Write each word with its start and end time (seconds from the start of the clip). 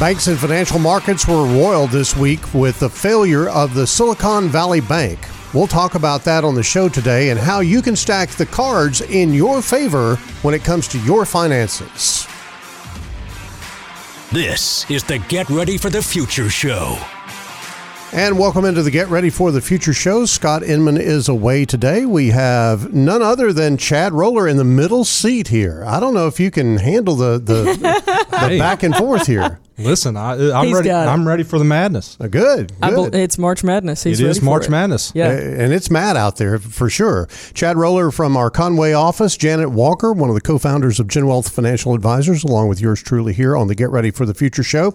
Banks 0.00 0.26
and 0.26 0.38
financial 0.38 0.78
markets 0.80 1.26
were 1.28 1.44
roiled 1.46 1.90
this 1.90 2.16
week 2.16 2.52
with 2.52 2.78
the 2.80 2.90
failure 2.90 3.48
of 3.48 3.74
the 3.74 3.86
Silicon 3.86 4.48
Valley 4.48 4.80
Bank. 4.80 5.18
We'll 5.54 5.68
talk 5.68 5.94
about 5.94 6.24
that 6.24 6.42
on 6.42 6.56
the 6.56 6.64
show 6.64 6.88
today 6.88 7.30
and 7.30 7.38
how 7.38 7.60
you 7.60 7.80
can 7.80 7.94
stack 7.94 8.30
the 8.30 8.44
cards 8.46 9.02
in 9.02 9.32
your 9.32 9.62
favor 9.62 10.16
when 10.42 10.52
it 10.52 10.64
comes 10.64 10.88
to 10.88 10.98
your 11.00 11.24
finances. 11.24 12.26
This 14.32 14.90
is 14.90 15.04
the 15.04 15.18
Get 15.28 15.48
Ready 15.48 15.78
for 15.78 15.90
the 15.90 16.02
Future 16.02 16.50
show. 16.50 16.98
And 18.12 18.36
welcome 18.36 18.64
into 18.64 18.82
the 18.82 18.90
Get 18.90 19.08
Ready 19.08 19.30
for 19.30 19.52
the 19.52 19.60
Future 19.60 19.94
show. 19.94 20.26
Scott 20.26 20.64
Inman 20.64 20.96
is 20.96 21.28
away 21.28 21.64
today. 21.64 22.04
We 22.04 22.28
have 22.30 22.92
none 22.92 23.22
other 23.22 23.52
than 23.52 23.76
Chad 23.76 24.12
Roller 24.12 24.48
in 24.48 24.56
the 24.56 24.64
middle 24.64 25.04
seat 25.04 25.48
here. 25.48 25.84
I 25.86 26.00
don't 26.00 26.14
know 26.14 26.26
if 26.26 26.40
you 26.40 26.50
can 26.50 26.78
handle 26.78 27.14
the 27.14 27.38
the, 27.38 28.24
the 28.30 28.38
Hey. 28.38 28.58
back 28.58 28.82
and 28.82 28.94
forth 28.96 29.28
here. 29.28 29.60
Listen, 29.76 30.16
I, 30.16 30.52
I'm 30.52 30.72
ready. 30.72 30.90
I'm 30.90 31.26
ready 31.26 31.42
for 31.42 31.58
the 31.58 31.64
madness. 31.64 32.16
Uh, 32.20 32.28
Good. 32.28 32.72
I 32.80 32.90
bel 32.90 33.04
good. 33.10 33.16
it's 33.16 33.38
March 33.38 33.64
Madness. 33.64 34.04
He's 34.04 34.20
It 34.20 34.24
ready 34.24 34.30
is 34.30 34.38
for 34.38 34.44
March 34.44 34.66
it. 34.66 34.70
Madness. 34.70 35.10
Yeah. 35.16 35.30
And 35.32 35.72
it's 35.72 35.90
mad 35.90 36.16
out 36.16 36.36
there 36.36 36.58
for 36.60 36.88
sure. 36.88 37.26
Chad 37.54 37.76
Roller 37.76 38.12
from 38.12 38.36
our 38.36 38.50
Conway 38.50 38.92
office, 38.92 39.36
Janet 39.36 39.70
Walker, 39.72 40.12
one 40.12 40.28
of 40.28 40.36
the 40.36 40.40
co-founders 40.40 41.00
of 41.00 41.08
Gen 41.08 41.26
Wealth 41.26 41.48
Financial 41.48 41.92
Advisors, 41.94 42.44
along 42.44 42.68
with 42.68 42.80
yours 42.80 43.02
truly 43.02 43.32
here 43.32 43.56
on 43.56 43.66
the 43.66 43.74
Get 43.74 43.90
Ready 43.90 44.12
for 44.12 44.24
the 44.26 44.34
Future 44.34 44.62
show. 44.62 44.92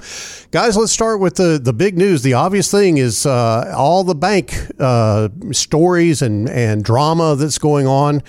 Guys, 0.52 0.78
let's 0.78 0.94
start 0.94 1.20
with 1.20 1.36
the 1.36 1.60
the 1.62 1.74
big 1.74 1.98
news. 1.98 2.22
The 2.22 2.34
obvious 2.34 2.72
thing 2.72 2.98
is 3.00 3.26
uh, 3.26 3.74
all 3.76 4.06
the 4.06 4.16
bank 4.16 4.54
uh, 4.80 5.28
stories 5.52 6.22
and 6.22 6.48
and 6.50 6.86
drama 6.86 7.36
that's 7.36 7.58
going 7.58 7.86
on. 7.86 8.24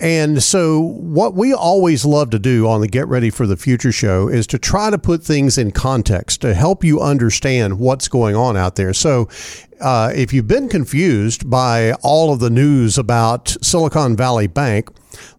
And 0.00 0.42
so, 0.42 0.80
what 0.80 1.34
we 1.34 1.54
always 1.54 2.04
love 2.04 2.30
to 2.30 2.38
do 2.38 2.68
on 2.68 2.80
the 2.80 2.88
Get 2.88 3.06
Ready 3.06 3.30
for 3.30 3.46
the 3.46 3.56
Future 3.56 3.92
show 3.92 4.28
is 4.28 4.46
to 4.48 4.58
try 4.58 4.90
to 4.90 4.98
put 4.98 5.22
things 5.22 5.56
in 5.56 5.70
context 5.70 6.40
to 6.40 6.52
help 6.52 6.82
you 6.82 7.00
understand 7.00 7.78
what's 7.78 8.08
going 8.08 8.34
on 8.34 8.56
out 8.56 8.74
there. 8.74 8.92
So, 8.92 9.28
uh, 9.80 10.12
if 10.14 10.32
you've 10.32 10.48
been 10.48 10.68
confused 10.68 11.48
by 11.48 11.92
all 12.02 12.32
of 12.32 12.40
the 12.40 12.50
news 12.50 12.98
about 12.98 13.56
Silicon 13.60 14.16
Valley 14.16 14.46
Bank, 14.46 14.88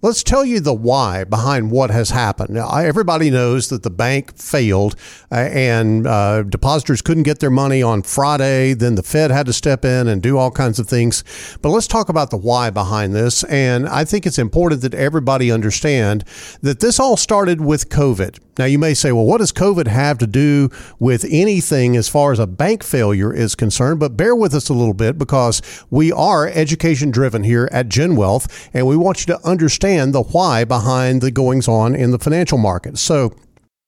let's 0.01 0.23
tell 0.23 0.45
you 0.45 0.59
the 0.59 0.73
why 0.73 1.23
behind 1.23 1.71
what 1.71 1.89
has 1.89 2.09
happened. 2.09 2.51
Now, 2.51 2.69
everybody 2.77 3.29
knows 3.29 3.69
that 3.69 3.83
the 3.83 3.89
bank 3.89 4.37
failed 4.37 4.95
uh, 5.31 5.35
and 5.35 6.07
uh, 6.07 6.43
depositors 6.43 7.01
couldn't 7.01 7.23
get 7.23 7.39
their 7.39 7.49
money 7.49 7.81
on 7.81 8.01
Friday. 8.03 8.73
Then 8.73 8.95
the 8.95 9.03
Fed 9.03 9.31
had 9.31 9.45
to 9.47 9.53
step 9.53 9.83
in 9.85 10.07
and 10.07 10.21
do 10.21 10.37
all 10.37 10.51
kinds 10.51 10.79
of 10.79 10.87
things. 10.87 11.23
But 11.61 11.69
let's 11.69 11.87
talk 11.87 12.09
about 12.09 12.29
the 12.29 12.37
why 12.37 12.69
behind 12.69 13.13
this. 13.13 13.43
And 13.45 13.87
I 13.87 14.05
think 14.05 14.25
it's 14.25 14.39
important 14.39 14.81
that 14.81 14.93
everybody 14.93 15.51
understand 15.51 16.23
that 16.61 16.79
this 16.79 16.99
all 16.99 17.17
started 17.17 17.61
with 17.61 17.89
COVID. 17.89 18.39
Now, 18.57 18.65
you 18.65 18.79
may 18.79 18.93
say, 18.93 19.11
well, 19.11 19.25
what 19.25 19.39
does 19.39 19.51
COVID 19.51 19.87
have 19.87 20.17
to 20.19 20.27
do 20.27 20.69
with 20.97 21.25
anything 21.29 21.97
as 21.97 22.07
far 22.07 22.31
as 22.31 22.39
a 22.39 22.47
bank 22.47 22.83
failure 22.83 23.33
is 23.33 23.53
concerned? 23.53 23.99
But 23.99 24.15
bear 24.25 24.35
with 24.35 24.55
us 24.55 24.69
a 24.69 24.73
little 24.73 24.95
bit 24.95 25.19
because 25.19 25.61
we 25.91 26.11
are 26.11 26.47
education 26.47 27.11
driven 27.11 27.43
here 27.43 27.69
at 27.71 27.87
Gen 27.89 28.15
Wealth, 28.15 28.69
and 28.73 28.87
we 28.87 28.97
want 28.97 29.19
you 29.19 29.27
to 29.35 29.47
understand 29.47 30.15
the 30.15 30.23
why 30.23 30.63
behind 30.63 31.21
the 31.21 31.29
goings 31.29 31.67
on 31.67 31.93
in 31.93 32.09
the 32.09 32.17
financial 32.17 32.57
markets. 32.57 33.01
So, 33.01 33.35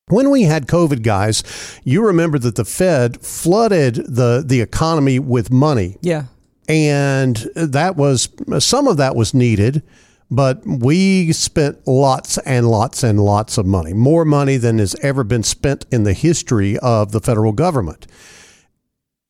when 0.09 0.29
we 0.29 0.43
had 0.43 0.67
COVID, 0.67 1.01
guys, 1.01 1.43
you 1.83 2.05
remember 2.05 2.37
that 2.37 2.53
the 2.55 2.65
Fed 2.65 3.19
flooded 3.25 3.95
the, 3.95 4.43
the 4.45 4.61
economy 4.61 5.17
with 5.17 5.49
money 5.51 5.97
Yeah. 6.01 6.25
and 6.69 7.35
that 7.55 7.95
was 7.97 8.29
some 8.59 8.87
of 8.87 8.97
that 8.97 9.15
was 9.15 9.33
needed 9.33 9.81
but 10.29 10.61
we 10.67 11.31
spent 11.31 11.87
lots 11.87 12.37
and 12.39 12.69
lots 12.69 13.01
and 13.01 13.19
lots 13.19 13.57
of 13.57 13.65
money 13.65 13.93
more 13.93 14.25
money 14.25 14.57
than 14.57 14.77
has 14.77 14.93
ever 15.01 15.23
been 15.23 15.43
spent 15.43 15.85
in 15.91 16.03
the 16.03 16.11
history 16.13 16.77
of 16.79 17.11
the 17.13 17.21
federal 17.21 17.53
government 17.53 18.05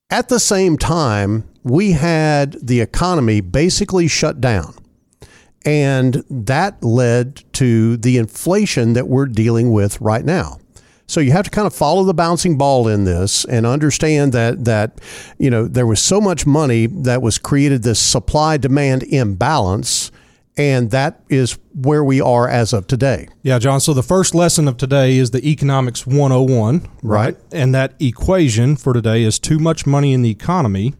at 0.10 0.30
the 0.30 0.40
same 0.40 0.78
time 0.78 1.48
we 1.64 1.92
had 1.92 2.54
the 2.66 2.80
economy 2.82 3.42
basically 3.42 4.08
shut 4.08 4.40
down 4.40 4.74
and 5.66 6.24
that 6.30 6.82
led 6.82 7.44
to 7.52 7.98
the 7.98 8.18
inflation 8.18 8.94
that 8.94 9.08
we're 9.10 9.26
dealing 9.26 9.72
with 9.72 10.00
right 10.00 10.24
now. 10.24 10.60
So 11.08 11.20
you 11.20 11.32
have 11.34 11.44
to 11.44 11.52
kind 11.52 11.68
of 11.68 11.74
follow 11.74 12.04
the 12.06 12.14
bouncing 12.14 12.58
ball 12.58 12.88
in 12.88 13.04
this 13.04 13.44
and 13.46 13.66
understand 13.66 14.32
that 14.34 14.66
that 14.66 15.00
you 15.38 15.50
know 15.50 15.68
there 15.68 15.88
was 15.88 16.02
so 16.02 16.22
much 16.22 16.46
money 16.46 16.86
that 16.86 17.22
was 17.22 17.38
created 17.38 17.84
this 17.84 18.00
supply 18.00 18.58
demand 18.58 19.04
imbalance 19.04 20.12
and 20.58 20.90
that 20.92 21.22
is 21.30 21.58
where 21.74 22.04
we 22.04 22.20
are 22.20 22.50
as 22.50 22.74
of 22.74 22.88
today. 22.88 23.28
Yeah, 23.44 23.60
John. 23.60 23.80
So 23.80 23.94
the 23.94 24.04
first 24.04 24.34
lesson 24.34 24.68
of 24.68 24.78
today 24.78 25.18
is 25.18 25.32
the 25.32 25.48
Economics 25.48 26.08
101. 26.08 26.90
Right. 27.04 27.38
And 27.52 27.74
that 27.76 27.94
equation 28.00 28.76
for 28.76 28.94
today 28.94 29.24
is 29.24 29.38
too 29.38 29.60
much 29.60 29.86
money 29.86 30.14
in 30.14 30.24
the 30.24 30.32
economy 30.32 30.96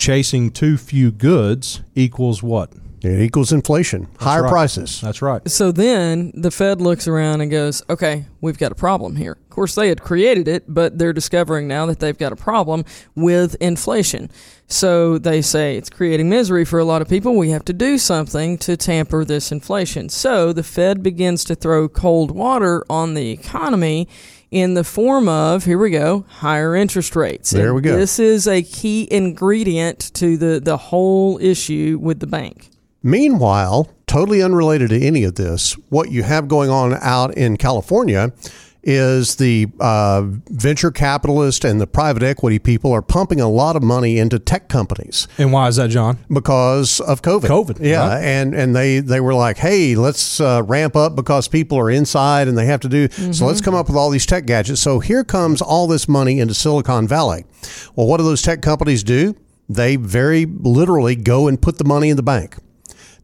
chasing 0.00 0.50
too 0.50 0.78
few 0.78 1.12
goods 1.12 1.82
equals 1.94 2.42
what? 2.42 2.72
It 3.02 3.20
equals 3.20 3.50
inflation, 3.50 4.08
higher 4.18 4.42
right. 4.42 4.50
prices. 4.50 5.00
That's 5.00 5.22
right. 5.22 5.48
So 5.48 5.72
then 5.72 6.32
the 6.34 6.50
Fed 6.50 6.82
looks 6.82 7.08
around 7.08 7.40
and 7.40 7.50
goes, 7.50 7.82
okay, 7.88 8.26
we've 8.42 8.58
got 8.58 8.72
a 8.72 8.74
problem 8.74 9.16
here. 9.16 9.38
Of 9.40 9.48
course, 9.48 9.74
they 9.74 9.88
had 9.88 10.02
created 10.02 10.48
it, 10.48 10.64
but 10.68 10.98
they're 10.98 11.14
discovering 11.14 11.66
now 11.66 11.86
that 11.86 11.98
they've 12.00 12.16
got 12.16 12.32
a 12.32 12.36
problem 12.36 12.84
with 13.14 13.54
inflation. 13.54 14.30
So 14.66 15.16
they 15.16 15.40
say 15.40 15.76
it's 15.76 15.88
creating 15.88 16.28
misery 16.28 16.66
for 16.66 16.78
a 16.78 16.84
lot 16.84 17.00
of 17.00 17.08
people. 17.08 17.36
We 17.36 17.50
have 17.50 17.64
to 17.66 17.72
do 17.72 17.96
something 17.96 18.58
to 18.58 18.76
tamper 18.76 19.24
this 19.24 19.50
inflation. 19.50 20.10
So 20.10 20.52
the 20.52 20.62
Fed 20.62 21.02
begins 21.02 21.42
to 21.44 21.54
throw 21.54 21.88
cold 21.88 22.30
water 22.30 22.84
on 22.90 23.14
the 23.14 23.30
economy 23.30 24.08
in 24.50 24.74
the 24.74 24.84
form 24.84 25.28
of, 25.28 25.64
here 25.64 25.78
we 25.78 25.90
go, 25.90 26.24
higher 26.28 26.74
interest 26.74 27.14
rates. 27.14 27.50
There 27.50 27.72
we 27.74 27.82
go. 27.82 27.96
This 27.96 28.18
is 28.18 28.48
a 28.48 28.62
key 28.62 29.06
ingredient 29.10 30.12
to 30.14 30.36
the, 30.36 30.60
the 30.60 30.76
whole 30.76 31.38
issue 31.40 31.98
with 32.00 32.20
the 32.20 32.26
bank. 32.26 32.70
Meanwhile, 33.02 33.88
totally 34.06 34.42
unrelated 34.42 34.90
to 34.90 35.00
any 35.00 35.24
of 35.24 35.36
this, 35.36 35.74
what 35.88 36.10
you 36.10 36.22
have 36.22 36.48
going 36.48 36.68
on 36.68 36.94
out 36.94 37.34
in 37.34 37.56
California 37.56 38.32
is 38.82 39.36
the 39.36 39.66
uh, 39.78 40.22
venture 40.48 40.90
capitalist 40.90 41.64
and 41.64 41.80
the 41.80 41.86
private 41.86 42.22
equity 42.22 42.58
people 42.58 42.92
are 42.92 43.02
pumping 43.02 43.40
a 43.40 43.48
lot 43.48 43.76
of 43.76 43.82
money 43.82 44.18
into 44.18 44.38
tech 44.38 44.68
companies 44.68 45.28
And 45.36 45.52
why 45.52 45.68
is 45.68 45.76
that, 45.76 45.90
John? 45.90 46.18
because 46.32 46.98
of 47.00 47.20
COVID. 47.22 47.42
COVID, 47.48 47.78
yeah, 47.80 48.08
right. 48.08 48.24
and 48.24 48.54
and 48.54 48.74
they 48.74 49.00
they 49.00 49.20
were 49.20 49.34
like, 49.34 49.58
hey, 49.58 49.94
let's 49.96 50.40
uh, 50.40 50.62
ramp 50.64 50.96
up 50.96 51.14
because 51.14 51.46
people 51.48 51.78
are 51.78 51.90
inside 51.90 52.48
and 52.48 52.56
they 52.56 52.66
have 52.66 52.80
to 52.80 52.88
do. 52.88 53.08
So 53.32 53.46
let's 53.46 53.60
come 53.60 53.74
up 53.74 53.86
with 53.88 53.96
all 53.96 54.10
these 54.10 54.24
tech 54.26 54.46
gadgets. 54.46 54.80
So 54.80 54.98
here 55.00 55.24
comes 55.24 55.60
all 55.60 55.86
this 55.86 56.08
money 56.08 56.40
into 56.40 56.54
Silicon 56.54 57.06
Valley. 57.06 57.44
Well, 57.96 58.06
what 58.06 58.16
do 58.16 58.24
those 58.24 58.42
tech 58.42 58.62
companies 58.62 59.02
do? 59.02 59.34
They 59.68 59.96
very 59.96 60.46
literally 60.46 61.16
go 61.16 61.48
and 61.48 61.60
put 61.60 61.78
the 61.78 61.84
money 61.84 62.08
in 62.08 62.16
the 62.16 62.22
bank. 62.22 62.56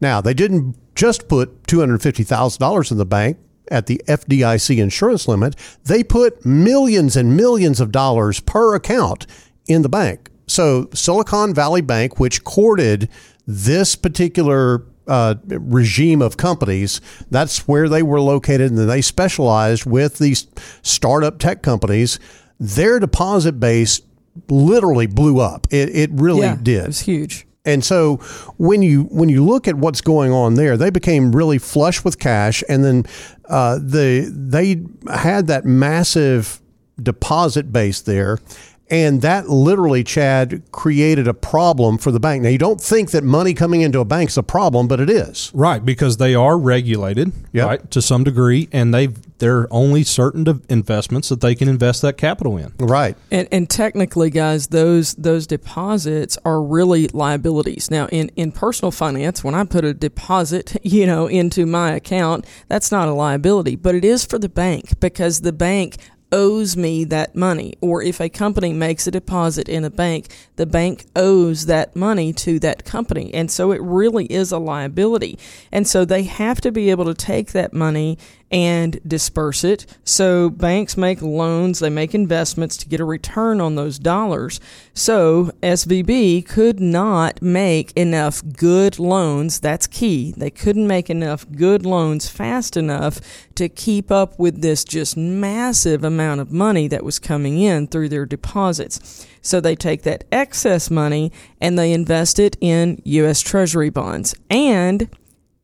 Now 0.00 0.20
they 0.20 0.34
didn't 0.34 0.76
just 0.94 1.28
put 1.28 1.66
two 1.66 1.80
hundred 1.80 2.02
fifty 2.02 2.22
thousand 2.22 2.60
dollars 2.60 2.90
in 2.90 2.98
the 2.98 3.06
bank 3.06 3.38
at 3.70 3.86
the 3.86 4.00
FDIC 4.06 4.78
insurance 4.78 5.28
limit. 5.28 5.56
They 5.84 6.02
put 6.02 6.44
millions 6.44 7.16
and 7.16 7.36
millions 7.36 7.80
of 7.80 7.92
dollars 7.92 8.40
per 8.40 8.74
account 8.74 9.26
in 9.66 9.82
the 9.82 9.88
bank. 9.88 10.30
So 10.46 10.88
Silicon 10.94 11.54
Valley 11.54 11.80
Bank, 11.80 12.20
which 12.20 12.44
courted 12.44 13.08
this 13.46 13.96
particular 13.96 14.84
uh, 15.06 15.36
regime 15.48 16.22
of 16.22 16.36
companies, 16.36 17.00
that's 17.30 17.68
where 17.68 17.88
they 17.88 18.02
were 18.02 18.20
located, 18.20 18.70
and 18.70 18.88
they 18.88 19.00
specialized 19.00 19.86
with 19.86 20.18
these 20.18 20.46
startup 20.82 21.38
tech 21.38 21.62
companies. 21.62 22.18
Their 22.58 22.98
deposit 22.98 23.60
base 23.60 24.00
literally 24.48 25.06
blew 25.06 25.40
up. 25.40 25.66
It, 25.70 25.94
it 25.94 26.10
really 26.12 26.42
yeah, 26.42 26.58
did. 26.60 26.84
It 26.84 26.86
was 26.88 27.00
huge. 27.00 27.45
And 27.66 27.84
so 27.84 28.16
when 28.56 28.80
you 28.80 29.02
when 29.04 29.28
you 29.28 29.44
look 29.44 29.68
at 29.68 29.74
what's 29.74 30.00
going 30.00 30.32
on 30.32 30.54
there, 30.54 30.76
they 30.76 30.90
became 30.90 31.34
really 31.34 31.58
flush 31.58 32.04
with 32.04 32.18
cash, 32.18 32.62
and 32.68 32.84
then 32.84 33.04
uh, 33.46 33.78
the 33.82 34.32
they 34.32 34.84
had 35.12 35.48
that 35.48 35.64
massive 35.64 36.62
deposit 37.02 37.72
base 37.72 38.00
there, 38.02 38.38
And 38.88 39.22
that 39.22 39.48
literally, 39.48 40.04
Chad, 40.04 40.62
created 40.70 41.26
a 41.26 41.34
problem 41.34 41.98
for 41.98 42.12
the 42.12 42.20
bank. 42.20 42.42
Now, 42.42 42.50
you 42.50 42.58
don't 42.58 42.80
think 42.80 43.10
that 43.10 43.24
money 43.24 43.52
coming 43.52 43.80
into 43.80 43.98
a 43.98 44.04
bank 44.04 44.30
is 44.30 44.38
a 44.38 44.42
problem, 44.42 44.86
but 44.86 45.00
it 45.00 45.10
is. 45.10 45.50
Right, 45.54 45.84
because 45.84 46.18
they 46.18 46.34
are 46.34 46.56
regulated, 46.56 47.32
Yep. 47.52 47.66
right, 47.66 47.90
to 47.90 48.00
some 48.00 48.22
degree, 48.22 48.68
and 48.72 48.94
they 48.94 49.08
there 49.38 49.58
are 49.58 49.68
only 49.70 50.02
certain 50.02 50.44
de- 50.44 50.60
investments 50.70 51.28
that 51.28 51.42
they 51.42 51.54
can 51.54 51.68
invest 51.68 52.00
that 52.02 52.16
capital 52.16 52.56
in. 52.56 52.72
Right. 52.78 53.16
And, 53.30 53.46
and 53.52 53.68
technically, 53.68 54.30
guys, 54.30 54.68
those 54.68 55.14
those 55.14 55.46
deposits 55.46 56.38
are 56.44 56.62
really 56.62 57.08
liabilities. 57.08 57.90
Now, 57.90 58.06
in, 58.06 58.30
in 58.36 58.52
personal 58.52 58.90
finance, 58.92 59.44
when 59.44 59.54
I 59.54 59.64
put 59.64 59.84
a 59.84 59.92
deposit, 59.92 60.76
you 60.82 61.06
know, 61.06 61.26
into 61.26 61.66
my 61.66 61.92
account, 61.92 62.46
that's 62.68 62.90
not 62.90 63.08
a 63.08 63.12
liability, 63.12 63.76
but 63.76 63.94
it 63.94 64.04
is 64.04 64.24
for 64.24 64.38
the 64.38 64.48
bank 64.48 64.98
because 65.00 65.40
the 65.40 65.52
bank 65.52 65.96
owes 66.32 66.76
me 66.76 67.04
that 67.04 67.34
money. 67.36 67.74
Or 67.80 68.02
if 68.02 68.20
a 68.20 68.28
company 68.28 68.72
makes 68.72 69.06
a 69.06 69.10
deposit 69.10 69.68
in 69.68 69.84
a 69.84 69.90
bank, 69.90 70.28
the 70.56 70.66
bank 70.66 71.06
owes 71.14 71.66
that 71.66 71.94
money 71.94 72.32
to 72.34 72.58
that 72.60 72.84
company. 72.84 73.32
And 73.32 73.50
so 73.50 73.72
it 73.72 73.80
really 73.80 74.26
is 74.26 74.52
a 74.52 74.58
liability. 74.58 75.38
And 75.70 75.86
so 75.86 76.04
they 76.04 76.24
have 76.24 76.60
to 76.62 76.72
be 76.72 76.90
able 76.90 77.04
to 77.04 77.14
take 77.14 77.52
that 77.52 77.72
money 77.72 78.18
and 78.50 79.00
disperse 79.06 79.64
it. 79.64 79.86
So 80.04 80.50
banks 80.50 80.96
make 80.96 81.20
loans, 81.20 81.80
they 81.80 81.90
make 81.90 82.14
investments 82.14 82.76
to 82.78 82.88
get 82.88 83.00
a 83.00 83.04
return 83.04 83.60
on 83.60 83.74
those 83.74 83.98
dollars. 83.98 84.60
So 84.94 85.50
SVB 85.62 86.46
could 86.46 86.78
not 86.78 87.42
make 87.42 87.92
enough 87.92 88.42
good 88.56 88.98
loans. 88.98 89.58
That's 89.58 89.86
key. 89.86 90.32
They 90.36 90.50
couldn't 90.50 90.86
make 90.86 91.10
enough 91.10 91.46
good 91.50 91.84
loans 91.84 92.28
fast 92.28 92.76
enough 92.76 93.20
to 93.56 93.68
keep 93.68 94.10
up 94.10 94.38
with 94.38 94.62
this 94.62 94.84
just 94.84 95.16
massive 95.16 96.04
amount 96.04 96.40
of 96.40 96.52
money 96.52 96.86
that 96.88 97.04
was 97.04 97.18
coming 97.18 97.58
in 97.58 97.88
through 97.88 98.10
their 98.10 98.26
deposits. 98.26 99.26
So 99.42 99.60
they 99.60 99.76
take 99.76 100.02
that 100.02 100.24
excess 100.30 100.90
money 100.90 101.32
and 101.60 101.78
they 101.78 101.92
invest 101.92 102.38
it 102.38 102.56
in 102.60 103.00
US 103.04 103.40
Treasury 103.40 103.90
bonds 103.90 104.34
and 104.50 105.08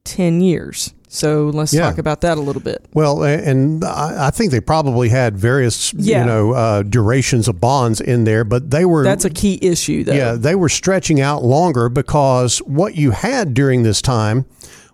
10 0.05 0.41
years. 0.41 0.95
So 1.15 1.51
let's 1.53 1.75
Yeah. 1.75 1.83
talk 1.83 1.99
about 1.99 2.23
that 2.23 2.39
a 2.39 2.41
little 2.41 2.63
bit. 2.63 2.87
Well, 2.95 3.23
and 3.23 3.85
I 3.85 4.31
think 4.31 4.51
they 4.51 4.61
probably 4.61 5.11
had 5.11 5.37
various, 5.37 5.93
Yeah. 5.93 6.21
you 6.21 6.27
know, 6.27 6.53
uh, 6.53 6.83
durations 6.85 7.49
of 7.49 7.61
bonds 7.61 8.01
in 8.01 8.25
there, 8.25 8.45
but 8.45 8.71
they 8.71 8.87
were 8.87 9.05
That's 9.05 9.27
a 9.27 9.31
key 9.31 9.59
issue, 9.61 10.05
though. 10.05 10.15
Yeah, 10.15 10.33
they 10.33 10.55
were 10.55 10.71
stretching 10.71 11.21
out 11.21 11.45
longer 11.45 11.91
because 11.91 12.59
what 12.61 12.95
you 12.97 13.11
had 13.11 13.53
during 13.53 13.83
this 13.83 14.01
time 14.01 14.47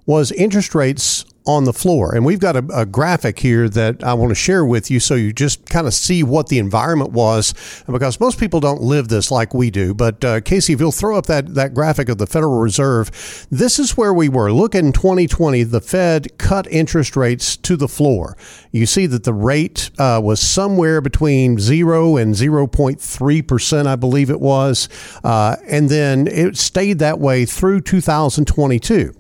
was 0.06 0.32
interest 0.32 0.74
rates 0.74 1.24
on 1.48 1.64
the 1.64 1.72
floor. 1.72 2.14
And 2.14 2.26
we've 2.26 2.38
got 2.38 2.56
a, 2.56 2.64
a 2.72 2.84
graphic 2.84 3.38
here 3.38 3.70
that 3.70 4.04
I 4.04 4.12
want 4.12 4.30
to 4.30 4.34
share 4.34 4.66
with 4.66 4.90
you 4.90 5.00
so 5.00 5.14
you 5.14 5.32
just 5.32 5.64
kind 5.70 5.86
of 5.86 5.94
see 5.94 6.22
what 6.22 6.48
the 6.48 6.58
environment 6.58 7.12
was. 7.12 7.54
Because 7.86 8.20
most 8.20 8.38
people 8.38 8.60
don't 8.60 8.82
live 8.82 9.08
this 9.08 9.30
like 9.30 9.54
we 9.54 9.70
do. 9.70 9.94
But 9.94 10.22
uh, 10.22 10.40
Casey, 10.42 10.74
if 10.74 10.80
you'll 10.80 10.92
throw 10.92 11.16
up 11.16 11.24
that, 11.26 11.54
that 11.54 11.72
graphic 11.72 12.10
of 12.10 12.18
the 12.18 12.26
Federal 12.26 12.60
Reserve, 12.60 13.46
this 13.50 13.78
is 13.78 13.96
where 13.96 14.12
we 14.12 14.28
were. 14.28 14.52
Look 14.52 14.74
in 14.74 14.92
2020, 14.92 15.62
the 15.62 15.80
Fed 15.80 16.36
cut 16.36 16.70
interest 16.70 17.16
rates 17.16 17.56
to 17.56 17.76
the 17.76 17.88
floor. 17.88 18.36
You 18.70 18.84
see 18.84 19.06
that 19.06 19.24
the 19.24 19.32
rate 19.32 19.90
uh, 19.98 20.20
was 20.22 20.40
somewhere 20.40 21.00
between 21.00 21.58
0 21.58 22.18
and 22.18 22.34
0.3%, 22.34 23.86
I 23.86 23.96
believe 23.96 24.28
it 24.28 24.40
was. 24.40 24.88
Uh, 25.24 25.56
and 25.66 25.88
then 25.88 26.26
it 26.26 26.58
stayed 26.58 26.98
that 26.98 27.18
way 27.18 27.46
through 27.46 27.80
2022. 27.80 29.14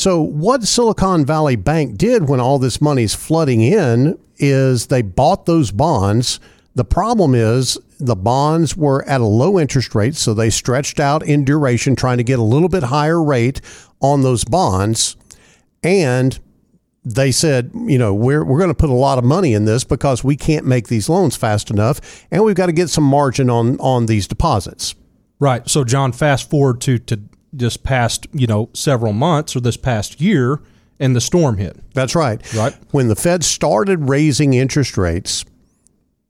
So, 0.00 0.22
what 0.22 0.62
Silicon 0.62 1.26
Valley 1.26 1.56
Bank 1.56 1.98
did 1.98 2.26
when 2.26 2.40
all 2.40 2.58
this 2.58 2.80
money's 2.80 3.14
flooding 3.14 3.60
in 3.60 4.18
is 4.38 4.86
they 4.86 5.02
bought 5.02 5.44
those 5.44 5.72
bonds. 5.72 6.40
The 6.74 6.86
problem 6.86 7.34
is 7.34 7.76
the 7.98 8.16
bonds 8.16 8.74
were 8.74 9.06
at 9.06 9.20
a 9.20 9.26
low 9.26 9.58
interest 9.58 9.94
rate, 9.94 10.14
so 10.14 10.32
they 10.32 10.48
stretched 10.48 11.00
out 11.00 11.22
in 11.22 11.44
duration, 11.44 11.96
trying 11.96 12.16
to 12.16 12.24
get 12.24 12.38
a 12.38 12.42
little 12.42 12.70
bit 12.70 12.84
higher 12.84 13.22
rate 13.22 13.60
on 14.00 14.22
those 14.22 14.42
bonds. 14.42 15.18
And 15.82 16.40
they 17.04 17.30
said, 17.30 17.70
you 17.74 17.98
know, 17.98 18.14
we're, 18.14 18.42
we're 18.42 18.56
going 18.56 18.70
to 18.70 18.74
put 18.74 18.88
a 18.88 18.94
lot 18.94 19.18
of 19.18 19.24
money 19.24 19.52
in 19.52 19.66
this 19.66 19.84
because 19.84 20.24
we 20.24 20.34
can't 20.34 20.64
make 20.64 20.88
these 20.88 21.10
loans 21.10 21.36
fast 21.36 21.70
enough, 21.70 22.24
and 22.30 22.42
we've 22.42 22.56
got 22.56 22.66
to 22.66 22.72
get 22.72 22.88
some 22.88 23.04
margin 23.04 23.50
on, 23.50 23.78
on 23.80 24.06
these 24.06 24.26
deposits. 24.26 24.94
Right. 25.38 25.68
So, 25.68 25.84
John, 25.84 26.12
fast 26.12 26.48
forward 26.48 26.80
to 26.82 26.98
to 26.98 27.20
this 27.52 27.76
past 27.76 28.26
you 28.32 28.46
know 28.46 28.70
several 28.74 29.12
months 29.12 29.56
or 29.56 29.60
this 29.60 29.76
past 29.76 30.20
year, 30.20 30.60
and 30.98 31.14
the 31.14 31.20
storm 31.20 31.56
hit. 31.56 31.78
That's 31.94 32.14
right. 32.14 32.40
Right. 32.54 32.74
When 32.90 33.08
the 33.08 33.16
Fed 33.16 33.44
started 33.44 34.08
raising 34.08 34.54
interest 34.54 34.96
rates, 34.96 35.44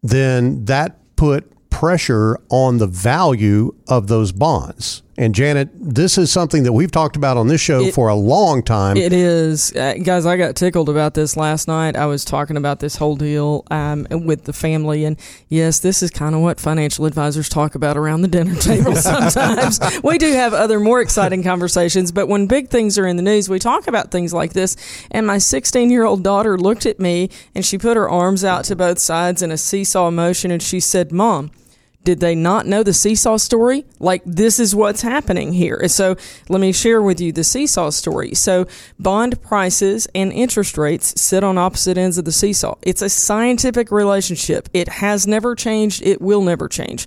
then 0.03 0.65
that 0.67 0.99
put 1.17 1.53
pressure 1.71 2.39
on 2.51 2.79
the 2.79 2.87
value 2.87 3.75
of 3.89 4.09
those 4.09 4.33
bonds. 4.33 5.03
And 5.21 5.35
Janet, 5.35 5.69
this 5.75 6.17
is 6.17 6.33
something 6.33 6.63
that 6.63 6.73
we've 6.73 6.91
talked 6.91 7.15
about 7.15 7.37
on 7.37 7.47
this 7.47 7.61
show 7.61 7.83
It- 7.83 7.95
for 7.95 8.09
a 8.09 8.15
long 8.15 8.63
time. 8.63 8.97
It 8.97 9.13
is, 9.13 9.71
uh, 9.77 9.97
guys. 10.03 10.25
I 10.25 10.39
got 10.39 10.57
tickled 10.57 10.89
about 10.89 11.13
this 11.13 11.37
last 11.37 11.69
night. 11.69 11.95
I 11.95 12.07
was 12.07 12.25
talking 12.25 12.57
about 12.57 12.81
this 12.81 12.97
whole 12.97 13.17
deal 13.17 13.67
um, 13.71 14.07
with 14.11 14.45
the 14.45 14.55
family, 14.55 15.05
and 15.05 15.19
yes, 15.51 15.79
this 15.81 16.03
is 16.03 16.11
kind 16.11 16.35
of 16.35 16.41
what 16.41 16.59
financial 16.59 17.05
advisors 17.05 17.51
talk 17.51 17.75
about 17.75 17.99
around 17.99 18.23
the 18.23 18.29
dinner 18.29 18.55
table. 18.61 18.97
Sometimes 18.97 19.79
we 20.03 20.17
do 20.17 20.33
have 20.33 20.55
other 20.55 20.81
more 20.81 21.03
exciting 21.03 21.43
conversations, 21.43 22.13
but 22.13 22.27
when 22.27 22.47
big 22.47 22.71
things 22.71 22.97
are 22.97 23.07
in 23.07 23.17
the 23.17 23.23
news, 23.23 23.47
we 23.47 23.59
talk 23.59 23.87
about 23.87 24.11
things 24.11 24.33
like 24.33 24.55
this. 24.55 24.75
And 25.11 25.27
my 25.27 25.37
16 25.37 25.91
year 25.91 26.07
old 26.07 26.25
daughter 26.25 26.57
looked 26.57 26.87
at 26.87 26.99
me, 26.99 27.29
and 27.55 27.63
she 27.63 27.77
put 27.77 27.99
her 27.99 28.09
arms 28.09 28.43
out 28.43 28.65
to 28.65 28.75
both 28.75 28.99
sides 28.99 29.43
in 29.43 29.51
a 29.51 29.59
seesaw 29.59 30.11
motion, 30.11 30.51
and 30.51 30.63
she 30.63 30.81
said, 30.81 31.13
"Mom." 31.13 31.51
Did 32.03 32.21
they 32.21 32.35
not 32.35 32.67
know 32.67 32.83
the 32.83 32.95
seesaw 32.95 33.37
story? 33.37 33.85
Like, 33.99 34.23
this 34.25 34.59
is 34.59 34.75
what's 34.75 35.03
happening 35.03 35.53
here. 35.53 35.77
And 35.77 35.91
so, 35.91 36.17
let 36.49 36.61
me 36.61 36.73
share 36.73 37.03
with 37.03 37.21
you 37.21 37.31
the 37.31 37.45
seesaw 37.45 37.91
story. 37.91 38.35
So, 38.35 38.67
bond 38.99 39.43
prices 39.43 40.09
and 40.15 40.33
interest 40.33 40.79
rates 40.79 41.21
sit 41.21 41.45
on 41.45 41.59
opposite 41.59 41.99
ends 41.99 42.17
of 42.17 42.25
the 42.25 42.33
seesaw. 42.33 42.77
It's 42.83 43.03
a 43.03 43.11
scientific 43.11 43.91
relationship. 43.91 44.69
It 44.73 44.89
has 44.89 45.27
never 45.27 45.55
changed, 45.55 46.03
it 46.03 46.23
will 46.23 46.43
never 46.43 46.69
change. 46.69 47.07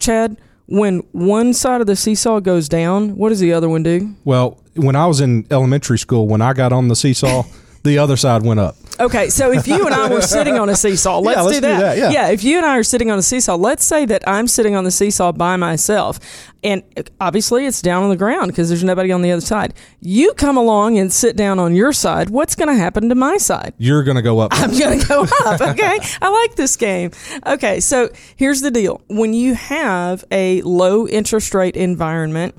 Chad, 0.00 0.36
when 0.66 0.98
one 1.12 1.52
side 1.52 1.80
of 1.80 1.86
the 1.86 1.96
seesaw 1.96 2.40
goes 2.40 2.68
down, 2.68 3.16
what 3.16 3.28
does 3.28 3.40
the 3.40 3.52
other 3.52 3.68
one 3.68 3.82
do? 3.82 4.14
Well, 4.24 4.60
when 4.74 4.96
I 4.96 5.06
was 5.06 5.20
in 5.20 5.46
elementary 5.50 5.98
school, 5.98 6.26
when 6.26 6.42
I 6.42 6.52
got 6.54 6.72
on 6.72 6.88
the 6.88 6.96
seesaw, 6.96 7.44
the 7.84 7.98
other 7.98 8.16
side 8.16 8.42
went 8.42 8.58
up. 8.58 8.76
Okay, 8.98 9.28
so 9.28 9.52
if 9.52 9.68
you 9.68 9.86
and 9.86 9.94
I 9.94 10.08
were 10.08 10.20
sitting 10.36 10.58
on 10.58 10.68
a 10.68 10.76
seesaw, 10.76 11.18
let's, 11.18 11.36
let's 11.36 11.48
do 11.48 11.54
do 11.56 11.60
that. 11.68 11.96
that, 11.96 12.12
yeah. 12.12 12.28
if 12.28 12.42
you 12.44 12.56
and 12.56 12.64
I 12.64 12.78
are 12.78 12.82
sitting 12.82 13.10
on 13.10 13.18
a 13.18 13.22
seesaw, 13.22 13.56
let's 13.56 13.84
say 13.84 14.06
that 14.06 14.26
I'm 14.26 14.46
sitting 14.48 14.74
on 14.74 14.84
the 14.84 14.90
seesaw 14.90 15.32
by 15.32 15.56
myself, 15.56 16.18
and 16.62 16.82
obviously 17.20 17.66
it's 17.66 17.82
down 17.82 18.04
on 18.04 18.08
the 18.08 18.16
ground 18.16 18.52
because 18.52 18.68
there's 18.68 18.84
nobody 18.84 19.12
on 19.12 19.20
the 19.20 19.32
other 19.32 19.40
side. 19.40 19.74
You 20.00 20.32
come 20.34 20.56
along 20.56 20.96
and 20.98 21.12
sit 21.12 21.36
down 21.36 21.58
on 21.58 21.74
your 21.74 21.92
side. 21.92 22.30
What's 22.30 22.54
going 22.54 22.68
to 22.68 22.74
happen 22.74 23.08
to 23.10 23.14
my 23.14 23.36
side? 23.36 23.74
You're 23.78 24.02
going 24.02 24.16
to 24.16 24.22
go 24.22 24.38
up. 24.38 24.52
I'm 24.54 24.76
going 24.78 24.98
to 24.98 25.06
go 25.06 25.26
up. 25.44 25.60
Okay. 25.60 25.98
I 26.22 26.28
like 26.30 26.54
this 26.54 26.76
game. 26.76 27.10
Okay. 27.44 27.80
So 27.80 28.08
here's 28.36 28.62
the 28.62 28.70
deal 28.70 29.02
when 29.08 29.34
you 29.34 29.54
have 29.54 30.24
a 30.30 30.62
low 30.62 31.06
interest 31.06 31.52
rate 31.52 31.76
environment, 31.76 32.54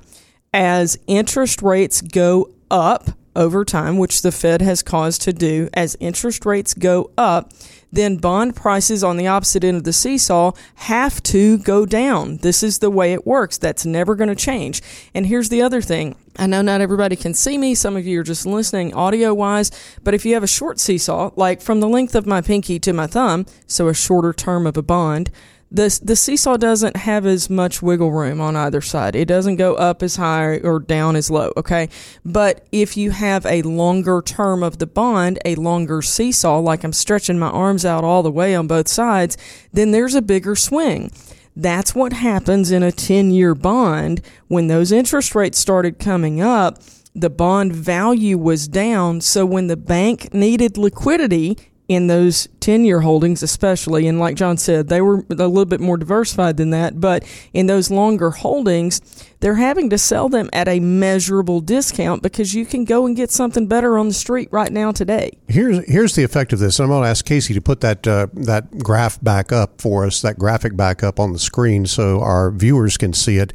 as 0.54 1.00
interest 1.08 1.62
rates 1.62 2.02
go 2.02 2.52
up 2.70 3.10
over 3.36 3.66
time, 3.66 3.98
which 3.98 4.22
the 4.22 4.32
Fed 4.32 4.62
has 4.62 4.82
caused 4.82 5.22
to 5.24 5.34
do, 5.34 5.70
as 5.74 5.98
interest 6.00 6.46
rates 6.46 6.74
go 6.74 7.12
up, 7.18 7.52
then 7.92 8.18
bond 8.18 8.56
prices 8.56 9.04
on 9.04 9.18
the 9.18 9.28
opposite 9.28 9.64
end 9.64 9.78
of 9.78 9.84
the 9.84 9.94
seesaw 9.94 10.52
have 10.76 11.24
to 11.24 11.58
go 11.60 11.86
down. 11.86 12.38
This 12.38 12.62
is 12.62 12.80
the 12.80 12.90
way 12.90 13.14
it 13.14 13.26
works. 13.26 13.58
That's 13.58 13.86
never 13.86 14.16
going 14.16 14.30
to 14.30 14.36
change. 14.36 14.82
And 15.14 15.28
here's 15.28 15.50
the 15.50 15.62
other 15.62 15.82
thing. 15.82 16.16
I 16.38 16.48
know 16.48 16.62
not 16.62 16.82
everybody 16.82 17.16
can 17.16 17.34
see 17.34 17.58
me. 17.58 17.76
Some 17.76 17.96
of 17.96 18.06
you 18.06 18.20
are 18.20 18.24
just 18.24 18.46
listening 18.46 18.94
audio 18.94 19.34
wise, 19.34 19.72
but 20.04 20.14
if 20.14 20.26
you 20.26 20.34
have 20.34 20.44
a 20.44 20.48
short 20.48 20.80
seesaw, 20.80 21.32
like 21.36 21.62
from 21.62 21.80
the 21.80 21.88
length 21.88 22.16
of 22.16 22.26
my 22.26 22.42
pinky 22.42 22.80
to 22.80 22.92
my 22.92 23.08
thumb, 23.08 23.46
so 23.68 23.88
a 23.88 23.94
shorter 23.94 24.34
term 24.34 24.68
of 24.68 24.76
a 24.76 24.82
bond, 24.82 25.32
the 25.76 26.00
the 26.02 26.16
seesaw 26.16 26.56
doesn't 26.56 26.96
have 26.96 27.26
as 27.26 27.50
much 27.50 27.82
wiggle 27.82 28.12
room 28.12 28.40
on 28.40 28.56
either 28.56 28.80
side. 28.80 29.16
It 29.16 29.28
doesn't 29.28 29.58
go 29.58 29.76
up 29.76 30.02
as 30.02 30.16
high 30.16 30.60
or 30.60 30.80
down 30.80 31.18
as 31.18 31.30
low, 31.30 31.52
okay? 31.58 31.90
But 32.24 32.66
if 32.72 32.96
you 32.96 33.12
have 33.12 33.46
a 33.46 33.62
longer 33.62 34.22
term 34.22 34.64
of 34.64 34.78
the 34.78 34.88
bond, 34.88 35.38
a 35.44 35.56
longer 35.56 36.02
seesaw, 36.02 36.60
like 36.60 36.84
I'm 36.86 36.94
stretching 36.94 37.38
my 37.38 37.50
arms 37.50 37.84
out 37.84 38.06
all 38.06 38.24
the 38.24 38.32
way 38.32 38.56
on 38.56 38.68
both 38.68 38.88
sides, 38.88 39.38
then 39.74 39.92
there's 39.92 40.16
a 40.16 40.22
bigger 40.22 40.56
swing. 40.56 41.12
That's 41.58 41.94
what 41.94 42.14
happens 42.14 42.72
in 42.72 42.82
a 42.82 42.92
10 42.92 43.32
year 43.32 43.54
bond. 43.54 44.22
When 44.48 44.68
those 44.68 44.94
interest 44.94 45.36
rates 45.36 45.60
started 45.60 46.00
coming 46.00 46.40
up, 46.40 46.80
the 47.14 47.30
bond 47.30 47.74
value 47.74 48.38
was 48.38 48.68
down. 48.68 49.22
So 49.22 49.46
when 49.46 49.68
the 49.68 49.78
bank 49.78 50.34
needed 50.34 50.78
liquidity, 50.78 51.58
in 51.88 52.08
those 52.08 52.48
10 52.62 52.84
year 52.84 53.02
holdings, 53.02 53.44
especially. 53.44 54.08
And 54.08 54.20
like 54.20 54.36
John 54.36 54.58
said, 54.58 54.88
they 54.88 55.02
were 55.02 55.26
a 55.30 55.48
little 55.48 55.66
bit 55.66 55.80
more 55.80 55.98
diversified 55.98 56.58
than 56.58 56.72
that. 56.72 57.00
But 57.00 57.24
in 57.54 57.68
those 57.68 57.92
longer 57.92 58.32
holdings, 58.32 59.02
they're 59.40 59.56
having 59.56 59.90
to 59.92 59.98
sell 59.98 60.28
them 60.28 60.50
at 60.52 60.68
a 60.68 60.80
measurable 60.80 61.62
discount 61.62 62.24
because 62.24 62.56
you 62.56 62.66
can 62.66 62.86
go 62.86 63.06
and 63.06 63.16
get 63.16 63.30
something 63.30 63.68
better 63.68 63.98
on 63.98 64.08
the 64.08 64.14
street 64.14 64.50
right 64.52 64.72
now 64.72 64.92
today. 64.92 65.38
Here's 65.48 65.88
here's 65.88 66.16
the 66.16 66.24
effect 66.24 66.54
of 66.54 66.60
this. 66.60 66.80
And 66.80 66.86
I'm 66.86 66.90
going 66.90 67.04
to 67.04 67.10
ask 67.10 67.24
Casey 67.24 67.54
to 67.54 67.62
put 67.62 67.82
that 67.82 68.08
uh, 68.08 68.28
that 68.34 68.80
graph 68.80 69.22
back 69.22 69.52
up 69.52 69.80
for 69.80 70.06
us, 70.06 70.22
that 70.22 70.40
graphic 70.40 70.76
back 70.76 71.04
up 71.04 71.20
on 71.20 71.34
the 71.34 71.40
screen, 71.40 71.86
so 71.86 72.22
our 72.22 72.52
viewers 72.52 72.98
can 72.98 73.14
see 73.14 73.38
it. 73.38 73.54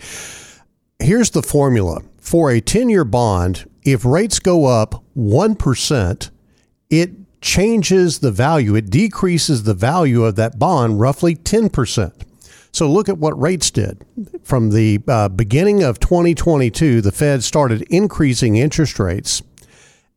Here's 1.01 1.31
the 1.31 1.43
formula 1.43 2.03
for 2.19 2.51
a 2.51 2.61
10 2.61 2.89
year 2.89 3.05
bond. 3.05 3.69
If 3.83 4.05
rates 4.05 4.39
go 4.39 4.67
up 4.67 5.03
one 5.15 5.57
percent, 5.57 6.31
it 6.91 7.20
changes 7.41 8.19
the 8.19 8.31
value, 8.31 8.75
it 8.75 8.91
decreases 8.91 9.63
the 9.63 9.75
value 9.75 10.25
of 10.25 10.37
that 10.37 10.59
bond 10.59 11.01
roughly 11.01 11.35
10%. 11.35 12.13
So 12.73 12.89
look 12.89 13.09
at 13.09 13.19
what 13.19 13.41
rates 13.41 13.71
did. 13.71 14.05
From 14.43 14.71
the 14.71 15.01
uh, 15.09 15.29
beginning 15.29 15.83
of 15.83 15.99
2022, 15.99 17.01
the 17.01 17.13
Fed 17.13 17.43
started 17.43 17.83
increasing 17.91 18.57
interest 18.57 18.99
rates 18.99 19.43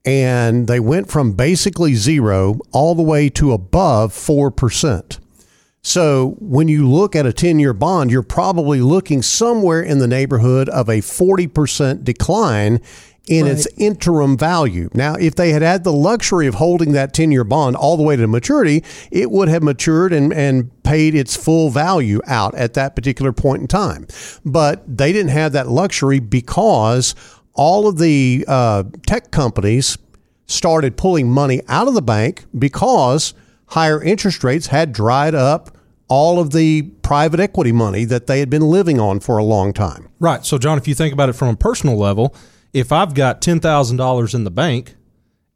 and 0.06 0.68
they 0.68 0.80
went 0.80 1.10
from 1.10 1.34
basically 1.34 1.96
zero 1.96 2.60
all 2.72 2.94
the 2.94 3.01
way 3.01 3.30
to 3.30 3.53
above 3.53 4.12
4%. 4.12 5.20
So 5.82 6.38
when 6.39 6.68
you 6.68 6.89
look 6.89 7.15
at 7.15 7.25
a 7.25 7.34
10 7.34 7.60
year 7.60 7.74
bond, 7.74 8.12
you're 8.12 8.24
probably 8.24 8.82
looking 8.82 9.22
somewhere 9.22 9.82
in 9.82 10.00
the 10.00 10.08
neighborhood 10.08 10.70
of 10.70 10.89
a 10.89 11.00
40% 11.00 12.03
decline 12.03 12.82
in 13.27 13.46
right. 13.46 13.53
its 13.53 13.68
interim 13.77 14.38
value. 14.38 14.89
Now, 14.94 15.15
if 15.15 15.36
they 15.36 15.51
had 15.51 15.62
had 15.62 15.84
the 15.84 15.94
luxury 15.94 16.46
of 16.48 16.56
holding 16.56 16.92
that 16.92 17.13
10 17.13 17.32
year 17.32 17.44
bond 17.44 17.75
all 17.75 17.96
the 17.96 18.03
way 18.03 18.15
to 18.15 18.27
maturity, 18.27 18.84
it 19.12 19.32
would 19.32 19.48
have 19.48 19.63
matured 19.63 20.12
and, 20.12 20.34
and 20.34 20.84
paid 20.84 21.15
its 21.15 21.36
full 21.36 21.70
value 21.70 22.20
out 22.27 22.53
at 22.56 22.74
that 22.74 22.96
particular 22.96 23.32
point 23.32 23.62
in 23.62 23.68
time. 23.68 24.08
But 24.44 24.84
they 24.98 25.13
didn't 25.13 25.32
have 25.32 25.53
that 25.53 25.70
luxury 25.70 26.20
because 26.20 27.15
all 27.53 27.88
of 27.88 27.98
the 27.98 28.44
uh, 28.48 28.84
tech 29.08 29.32
companies 29.32 29.98
started 30.46 30.98
pulling 30.98 31.30
money 31.30 31.62
out 31.68 31.88
of 31.88 31.94
the 31.94 32.01
bank 32.01 32.46
because 32.58 33.34
higher 33.68 34.03
interest 34.03 34.44
rates 34.44 34.68
had 34.68 34.92
dried 34.92 35.34
up 35.34 35.77
all 36.10 36.39
of 36.39 36.51
the 36.51 36.82
private 37.01 37.39
equity 37.39 37.72
money 37.72 38.03
that 38.06 38.27
they 38.27 38.39
had 38.39 38.50
been 38.50 38.62
living 38.62 39.00
on 39.00 39.20
for 39.20 39.38
a 39.38 39.44
long 39.44 39.72
time. 39.72 40.10
Right. 40.20 40.46
So, 40.46 40.58
John, 40.58 40.77
if 40.77 40.88
you 40.88 40.94
think 40.94 41.13
about 41.13 41.30
it 41.30 41.34
from 41.34 41.48
a 41.48 41.56
personal 41.56 41.98
level, 41.98 42.36
if 42.74 42.92
I've 42.92 43.13
got 43.13 43.42
$10,000 43.42 44.36
in 44.36 44.44
the 44.44 44.51
bank 44.51 44.96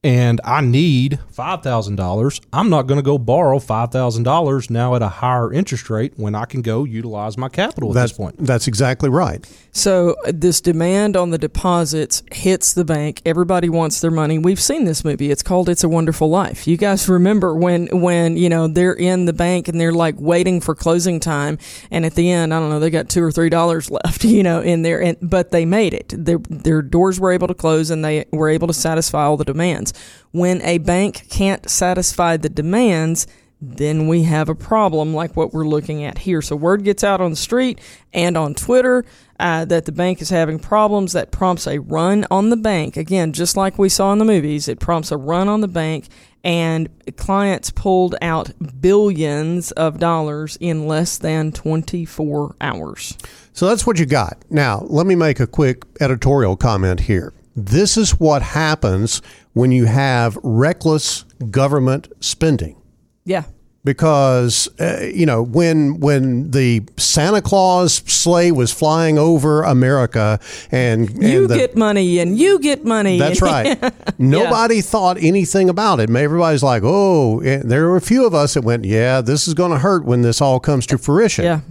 and 0.08 0.40
I 0.46 0.62
need 0.62 1.20
$5,000, 1.34 2.46
I'm 2.54 2.70
not 2.70 2.84
going 2.84 2.98
to 2.98 3.04
go 3.04 3.18
borrow 3.18 3.60
$5,000 3.60 4.70
now 4.70 4.96
at 4.96 5.02
a 5.02 5.10
higher 5.10 5.52
interest 5.52 5.90
rate 5.90 6.14
when 6.16 6.34
I 6.34 6.46
can 6.46 6.62
go 6.62 6.86
utilize 6.86 7.38
my 7.38 7.50
capital 7.50 7.90
at 7.90 7.96
that's, 7.96 8.12
this 8.14 8.18
point. 8.18 8.38
That's 8.40 8.70
exactly 8.70 9.10
right. 9.10 9.46
So, 9.74 10.16
uh, 10.26 10.32
this 10.34 10.62
demand 10.62 11.18
on 11.18 11.32
the 11.32 11.38
deposits 11.38 12.24
hits 12.32 12.72
the 12.72 12.86
bank. 12.86 13.22
Everybody 13.26 13.68
wants 13.68 14.00
their 14.00 14.10
money. 14.10 14.40
We've 14.40 14.62
seen 14.62 14.86
this 14.86 15.04
movie. 15.04 15.30
It's 15.30 15.44
called 15.44 15.68
It's 15.68 15.84
a 15.84 15.90
Wonderful 15.90 16.30
Life. 16.30 16.68
You 16.68 16.78
guys 16.78 17.10
remember 17.10 17.54
when 17.54 17.88
when, 17.88 18.38
you 18.38 18.48
know, 18.48 18.70
they're 18.70 18.94
in 18.94 19.26
the 19.26 19.34
bank 19.34 19.68
and 19.68 19.80
they're 19.80 19.92
like 19.92 20.16
waiting 20.18 20.62
for 20.62 20.74
closing 20.74 21.20
time 21.20 21.60
and 21.92 22.06
at 22.06 22.16
the 22.16 22.32
end, 22.32 22.54
I 22.54 22.60
don't 22.60 22.70
know, 22.70 22.80
they 22.80 22.90
got 22.90 23.10
2 23.10 23.22
or 23.22 23.32
3 23.32 23.50
dollars 23.50 23.92
left, 24.06 24.24
you 24.24 24.42
know, 24.42 24.62
in 24.62 24.84
there 24.84 25.02
and 25.02 25.18
but 25.22 25.52
they 25.52 25.66
made 25.66 25.94
it. 25.94 26.14
Their 26.18 26.38
their 26.50 26.82
doors 26.82 27.20
were 27.20 27.34
able 27.34 27.50
to 27.50 27.54
close 27.54 27.90
and 27.90 28.06
they 28.06 28.26
were 28.32 28.48
able 28.48 28.68
to 28.68 28.74
satisfy 28.74 29.26
all 29.26 29.36
the 29.36 29.44
demands. 29.44 29.94
When 30.32 30.62
a 30.62 30.78
bank 30.78 31.28
can't 31.30 31.70
satisfy 31.70 32.38
the 32.38 32.50
demands, 32.50 33.28
then 33.60 34.08
we 34.08 34.24
have 34.24 34.50
a 34.50 34.56
problem 34.56 35.14
like 35.14 35.36
what 35.36 35.54
we're 35.54 35.68
looking 35.68 36.04
at 36.04 36.20
here. 36.20 36.42
So 36.42 36.56
word 36.56 36.84
gets 36.84 37.04
out 37.04 37.22
on 37.22 37.32
the 37.32 37.38
street 37.38 37.80
and 38.14 38.38
on 38.38 38.54
Twitter 38.54 39.04
uh, 39.40 39.66
that 39.66 39.86
the 39.86 39.92
bank 39.92 40.22
is 40.22 40.30
having 40.30 40.60
problems. 40.60 41.14
That 41.14 41.32
prompts 41.32 41.66
a 41.66 41.80
run 41.80 42.26
on 42.30 42.50
the 42.50 42.58
bank. 42.58 42.98
Again, 42.98 43.34
just 43.34 43.58
like 43.58 43.80
we 43.80 43.90
saw 43.90 44.12
in 44.14 44.20
the 44.20 44.26
movies, 44.26 44.68
it 44.68 44.80
prompts 44.80 45.12
a 45.12 45.18
run 45.18 45.48
on 45.48 45.62
the 45.62 45.68
bank, 45.68 46.08
and 46.44 46.88
clients 47.18 47.72
pulled 47.72 48.16
out 48.22 48.52
billions 48.80 49.72
of 49.72 50.00
dollars 50.00 50.58
in 50.60 50.88
less 50.88 51.18
than 51.18 51.52
24 51.52 52.56
hours. 52.62 53.18
So 53.54 53.68
that's 53.68 53.88
what 53.88 54.00
you 54.00 54.06
got. 54.06 54.38
Now, 54.50 54.86
let 54.88 55.08
me 55.08 55.16
make 55.16 55.40
a 55.40 55.48
quick 55.48 55.84
editorial 56.00 56.56
comment 56.56 57.02
here. 57.02 57.34
This 57.58 57.98
is 57.98 58.20
what 58.20 58.44
happens 58.44 59.20
when 59.54 59.72
you 59.72 59.86
have 59.86 60.38
reckless 60.44 61.24
government 61.50 62.08
spending. 62.20 62.80
Yeah. 63.26 63.46
Because 63.84 64.68
uh, 64.80 65.10
you 65.12 65.26
know 65.26 65.42
when 65.42 66.00
when 66.00 66.52
the 66.52 66.84
Santa 66.98 67.42
Claus 67.42 67.96
sleigh 68.06 68.52
was 68.52 68.72
flying 68.72 69.18
over 69.18 69.64
America 69.64 70.40
and, 70.72 71.10
and 71.10 71.24
you 71.24 71.48
the, 71.48 71.56
get 71.56 71.76
money 71.76 72.20
and 72.20 72.38
you 72.38 72.60
get 72.60 72.86
money. 72.86 73.18
That's 73.18 73.42
right. 73.42 73.82
Nobody 74.20 74.76
yeah. 74.76 74.82
thought 74.82 75.18
anything 75.20 75.70
about 75.70 76.00
it. 76.00 76.14
Everybody's 76.14 76.64
like, 76.64 76.84
oh, 76.86 77.40
there 77.42 77.88
were 77.88 77.96
a 77.96 78.02
few 78.02 78.28
of 78.28 78.36
us 78.36 78.54
that 78.54 78.64
went, 78.64 78.86
yeah, 78.86 79.22
this 79.22 79.48
is 79.48 79.56
going 79.56 79.72
to 79.72 79.80
hurt 79.80 80.06
when 80.06 80.22
this 80.22 80.42
all 80.42 80.60
comes 80.60 80.86
to 80.88 80.98
fruition. 80.98 81.46
Yeah. 81.46 81.62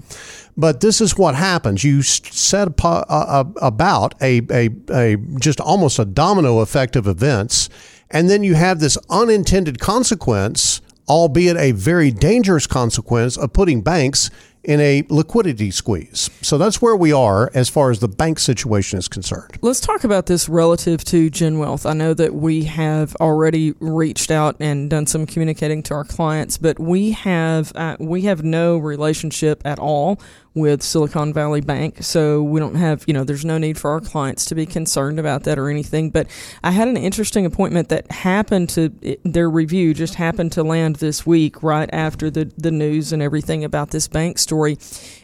But 0.56 0.80
this 0.80 1.00
is 1.00 1.18
what 1.18 1.34
happens. 1.34 1.84
You 1.84 2.02
set 2.02 2.68
about 2.68 4.14
a, 4.22 4.40
a, 4.50 4.70
a 4.90 5.16
just 5.38 5.60
almost 5.60 5.98
a 5.98 6.04
domino 6.04 6.60
effect 6.60 6.96
of 6.96 7.06
events, 7.06 7.68
and 8.10 8.30
then 8.30 8.42
you 8.42 8.54
have 8.54 8.80
this 8.80 8.96
unintended 9.10 9.78
consequence 9.78 10.80
albeit 11.08 11.56
a 11.56 11.72
very 11.72 12.10
dangerous 12.10 12.66
consequence 12.66 13.36
of 13.36 13.52
putting 13.52 13.80
banks 13.80 14.30
in 14.64 14.80
a 14.80 15.04
liquidity 15.08 15.70
squeeze. 15.70 16.28
So 16.42 16.58
that's 16.58 16.82
where 16.82 16.96
we 16.96 17.12
are 17.12 17.52
as 17.54 17.68
far 17.68 17.92
as 17.92 18.00
the 18.00 18.08
bank 18.08 18.40
situation 18.40 18.98
is 18.98 19.06
concerned. 19.06 19.58
Let's 19.62 19.78
talk 19.78 20.02
about 20.02 20.26
this 20.26 20.48
relative 20.48 21.04
to 21.04 21.30
Gen 21.30 21.60
Wealth. 21.60 21.86
I 21.86 21.92
know 21.92 22.14
that 22.14 22.34
we 22.34 22.64
have 22.64 23.14
already 23.16 23.74
reached 23.78 24.32
out 24.32 24.56
and 24.58 24.90
done 24.90 25.06
some 25.06 25.24
communicating 25.24 25.84
to 25.84 25.94
our 25.94 26.02
clients, 26.02 26.58
but 26.58 26.80
we 26.80 27.12
have 27.12 27.72
uh, 27.76 27.96
we 28.00 28.22
have 28.22 28.42
no 28.42 28.76
relationship 28.76 29.62
at 29.64 29.78
all 29.78 30.20
with 30.56 30.82
Silicon 30.82 31.34
Valley 31.34 31.60
Bank. 31.60 32.02
So 32.02 32.42
we 32.42 32.58
don't 32.58 32.74
have, 32.76 33.04
you 33.06 33.12
know, 33.12 33.24
there's 33.24 33.44
no 33.44 33.58
need 33.58 33.78
for 33.78 33.90
our 33.90 34.00
clients 34.00 34.46
to 34.46 34.54
be 34.54 34.64
concerned 34.64 35.20
about 35.20 35.44
that 35.44 35.58
or 35.58 35.68
anything. 35.68 36.10
But 36.10 36.28
I 36.64 36.70
had 36.70 36.88
an 36.88 36.96
interesting 36.96 37.44
appointment 37.44 37.90
that 37.90 38.10
happened 38.10 38.70
to, 38.70 38.88
their 39.22 39.50
review 39.50 39.92
just 39.92 40.14
happened 40.14 40.52
to 40.52 40.62
land 40.62 40.96
this 40.96 41.26
week 41.26 41.62
right 41.62 41.90
after 41.92 42.30
the, 42.30 42.50
the 42.56 42.70
news 42.70 43.12
and 43.12 43.22
everything 43.22 43.64
about 43.64 43.90
this 43.90 44.08
bank 44.08 44.38
story. 44.38 44.78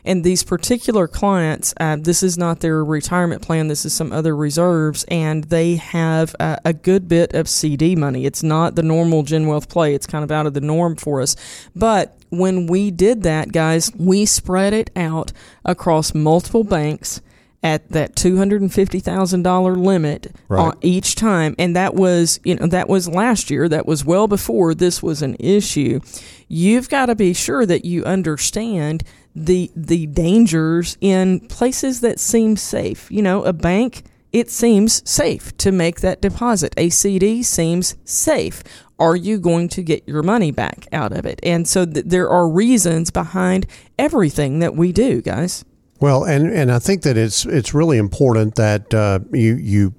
And 0.04 0.22
these 0.22 0.42
particular 0.42 1.08
clients, 1.08 1.72
uh, 1.80 1.96
this 1.98 2.22
is 2.22 2.36
not 2.36 2.60
their 2.60 2.84
retirement 2.84 3.40
plan, 3.40 3.68
this 3.68 3.86
is 3.86 3.94
some 3.94 4.12
other 4.12 4.36
reserves, 4.36 5.04
and 5.08 5.44
they 5.44 5.76
have 5.76 6.36
a, 6.40 6.58
a 6.66 6.72
good 6.74 7.08
bit 7.08 7.34
of 7.34 7.48
CD 7.48 7.96
money. 7.96 8.26
It's 8.26 8.42
not 8.42 8.74
the 8.74 8.82
normal 8.82 9.22
Gen 9.22 9.46
Wealth 9.46 9.70
play, 9.70 9.94
it's 9.94 10.06
kind 10.06 10.24
of 10.24 10.30
out 10.30 10.44
of 10.44 10.52
the 10.52 10.60
norm 10.60 10.96
for 10.96 11.22
us. 11.22 11.36
But 11.74 12.18
when 12.32 12.66
we 12.66 12.90
did 12.90 13.22
that, 13.24 13.52
guys, 13.52 13.92
we 13.96 14.24
spread 14.24 14.72
it 14.72 14.90
out 14.96 15.32
across 15.64 16.14
multiple 16.14 16.64
banks 16.64 17.20
at 17.62 17.90
that 17.90 18.16
two 18.16 18.38
hundred 18.38 18.62
and 18.62 18.72
fifty 18.72 18.98
thousand 18.98 19.42
dollar 19.42 19.76
limit 19.76 20.34
right. 20.48 20.74
each 20.80 21.14
time, 21.14 21.54
and 21.58 21.76
that 21.76 21.94
was 21.94 22.40
you 22.42 22.54
know 22.54 22.66
that 22.66 22.88
was 22.88 23.08
last 23.08 23.50
year. 23.50 23.68
That 23.68 23.86
was 23.86 24.04
well 24.04 24.26
before 24.26 24.74
this 24.74 25.02
was 25.02 25.22
an 25.22 25.36
issue. 25.38 26.00
You've 26.48 26.88
got 26.88 27.06
to 27.06 27.14
be 27.14 27.34
sure 27.34 27.66
that 27.66 27.84
you 27.84 28.02
understand 28.04 29.04
the 29.36 29.70
the 29.76 30.06
dangers 30.06 30.96
in 31.00 31.40
places 31.40 32.00
that 32.00 32.18
seem 32.18 32.56
safe. 32.56 33.10
You 33.10 33.22
know, 33.22 33.44
a 33.44 33.52
bank 33.52 34.04
it 34.32 34.50
seems 34.50 35.08
safe 35.08 35.56
to 35.58 35.70
make 35.70 36.00
that 36.00 36.22
deposit. 36.22 36.74
A 36.76 36.88
CD 36.88 37.42
seems 37.42 37.96
safe 38.04 38.62
are 39.02 39.16
you 39.16 39.40
going 39.40 39.68
to 39.68 39.82
get 39.82 40.06
your 40.06 40.22
money 40.22 40.52
back 40.52 40.86
out 40.92 41.12
of 41.12 41.26
it? 41.26 41.40
And 41.42 41.66
so 41.66 41.84
th- 41.84 42.06
there 42.06 42.28
are 42.30 42.48
reasons 42.48 43.10
behind 43.10 43.66
everything 43.98 44.60
that 44.60 44.76
we 44.76 44.92
do, 44.92 45.20
guys. 45.20 45.64
Well, 46.00 46.22
and, 46.22 46.52
and 46.52 46.70
I 46.70 46.78
think 46.78 47.02
that 47.02 47.16
it's 47.16 47.44
it's 47.44 47.74
really 47.74 47.98
important 47.98 48.54
that 48.56 48.94
uh, 48.94 49.18
you 49.32 49.56
you 49.56 49.94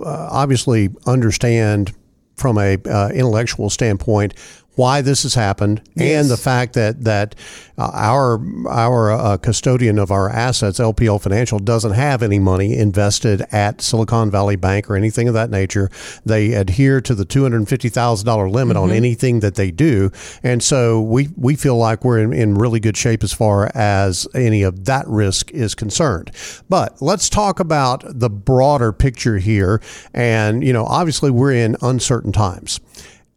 uh, 0.00 0.28
obviously 0.30 0.90
understand 1.06 1.94
from 2.34 2.58
a 2.58 2.78
uh, 2.86 3.10
intellectual 3.10 3.70
standpoint 3.70 4.34
why 4.78 5.02
this 5.02 5.24
has 5.24 5.34
happened 5.34 5.82
yes. 5.96 6.22
and 6.22 6.30
the 6.30 6.36
fact 6.36 6.74
that 6.74 7.02
that 7.02 7.34
uh, 7.76 7.90
our 7.92 8.40
our 8.68 9.10
uh, 9.10 9.36
custodian 9.36 9.98
of 9.98 10.12
our 10.12 10.30
assets, 10.30 10.78
LPL 10.78 11.20
Financial, 11.20 11.58
doesn't 11.58 11.92
have 11.92 12.22
any 12.22 12.38
money 12.38 12.76
invested 12.76 13.42
at 13.50 13.82
Silicon 13.82 14.30
Valley 14.30 14.54
Bank 14.54 14.88
or 14.88 14.94
anything 14.94 15.26
of 15.26 15.34
that 15.34 15.50
nature. 15.50 15.90
They 16.24 16.52
adhere 16.52 17.00
to 17.00 17.14
the 17.16 17.24
two 17.24 17.42
hundred 17.42 17.68
fifty 17.68 17.88
thousand 17.88 18.26
dollar 18.26 18.48
limit 18.48 18.76
mm-hmm. 18.76 18.90
on 18.90 18.92
anything 18.92 19.40
that 19.40 19.56
they 19.56 19.72
do, 19.72 20.12
and 20.44 20.62
so 20.62 21.02
we 21.02 21.28
we 21.36 21.56
feel 21.56 21.76
like 21.76 22.04
we're 22.04 22.20
in, 22.20 22.32
in 22.32 22.54
really 22.54 22.78
good 22.78 22.96
shape 22.96 23.24
as 23.24 23.32
far 23.32 23.72
as 23.74 24.28
any 24.32 24.62
of 24.62 24.84
that 24.84 25.08
risk 25.08 25.50
is 25.50 25.74
concerned. 25.74 26.30
But 26.68 27.02
let's 27.02 27.28
talk 27.28 27.58
about 27.58 28.04
the 28.06 28.30
broader 28.30 28.92
picture 28.92 29.38
here, 29.38 29.82
and 30.14 30.62
you 30.62 30.72
know, 30.72 30.84
obviously 30.84 31.32
we're 31.32 31.52
in 31.52 31.76
uncertain 31.82 32.30
times. 32.30 32.78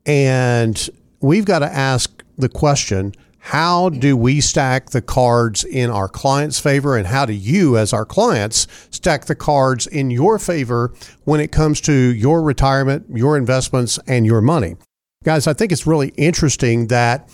And 0.05 0.89
we've 1.21 1.45
got 1.45 1.59
to 1.59 1.73
ask 1.73 2.23
the 2.37 2.49
question 2.49 3.13
how 3.43 3.89
do 3.89 4.15
we 4.15 4.39
stack 4.39 4.91
the 4.91 5.01
cards 5.01 5.63
in 5.63 5.89
our 5.89 6.07
client's 6.07 6.59
favor 6.59 6.95
and 6.95 7.07
how 7.07 7.25
do 7.25 7.33
you 7.33 7.75
as 7.75 7.91
our 7.91 8.05
clients 8.05 8.67
stack 8.91 9.25
the 9.25 9.33
cards 9.33 9.87
in 9.87 10.11
your 10.11 10.37
favor 10.37 10.93
when 11.23 11.39
it 11.39 11.51
comes 11.51 11.81
to 11.81 11.91
your 11.91 12.43
retirement 12.43 13.05
your 13.09 13.37
investments 13.37 13.99
and 14.07 14.25
your 14.25 14.41
money? 14.41 14.75
Guys 15.23 15.47
i 15.47 15.53
think 15.53 15.71
it's 15.71 15.87
really 15.87 16.09
interesting 16.17 16.87
that 16.87 17.29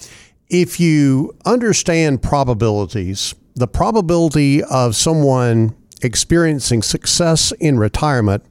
if 0.50 0.80
you 0.80 1.36
understand 1.46 2.22
probabilities 2.22 3.36
the 3.56 3.68
probability 3.68 4.64
of 4.64 4.96
someone 4.96 5.76
experiencing 6.02 6.82
success 6.82 7.52
in 7.60 7.78
retirement 7.78 8.44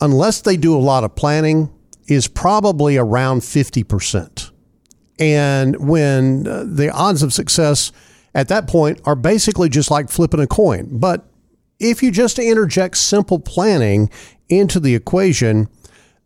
unless 0.00 0.42
they 0.42 0.56
do 0.56 0.76
a 0.76 0.78
lot 0.78 1.04
of 1.04 1.14
planning 1.14 1.70
is 2.10 2.28
probably 2.28 2.96
around 2.98 3.40
50% 3.40 4.50
and 5.20 5.76
when 5.86 6.48
uh, 6.48 6.64
the 6.66 6.90
odds 6.90 7.22
of 7.22 7.32
success 7.32 7.92
at 8.34 8.48
that 8.48 8.66
point 8.66 9.00
are 9.04 9.14
basically 9.14 9.68
just 9.68 9.90
like 9.90 10.08
flipping 10.08 10.40
a 10.40 10.46
coin. 10.46 10.88
But 10.90 11.26
if 11.78 12.02
you 12.02 12.10
just 12.10 12.38
interject 12.38 12.96
simple 12.96 13.38
planning 13.38 14.10
into 14.48 14.80
the 14.80 14.94
equation, 14.94 15.68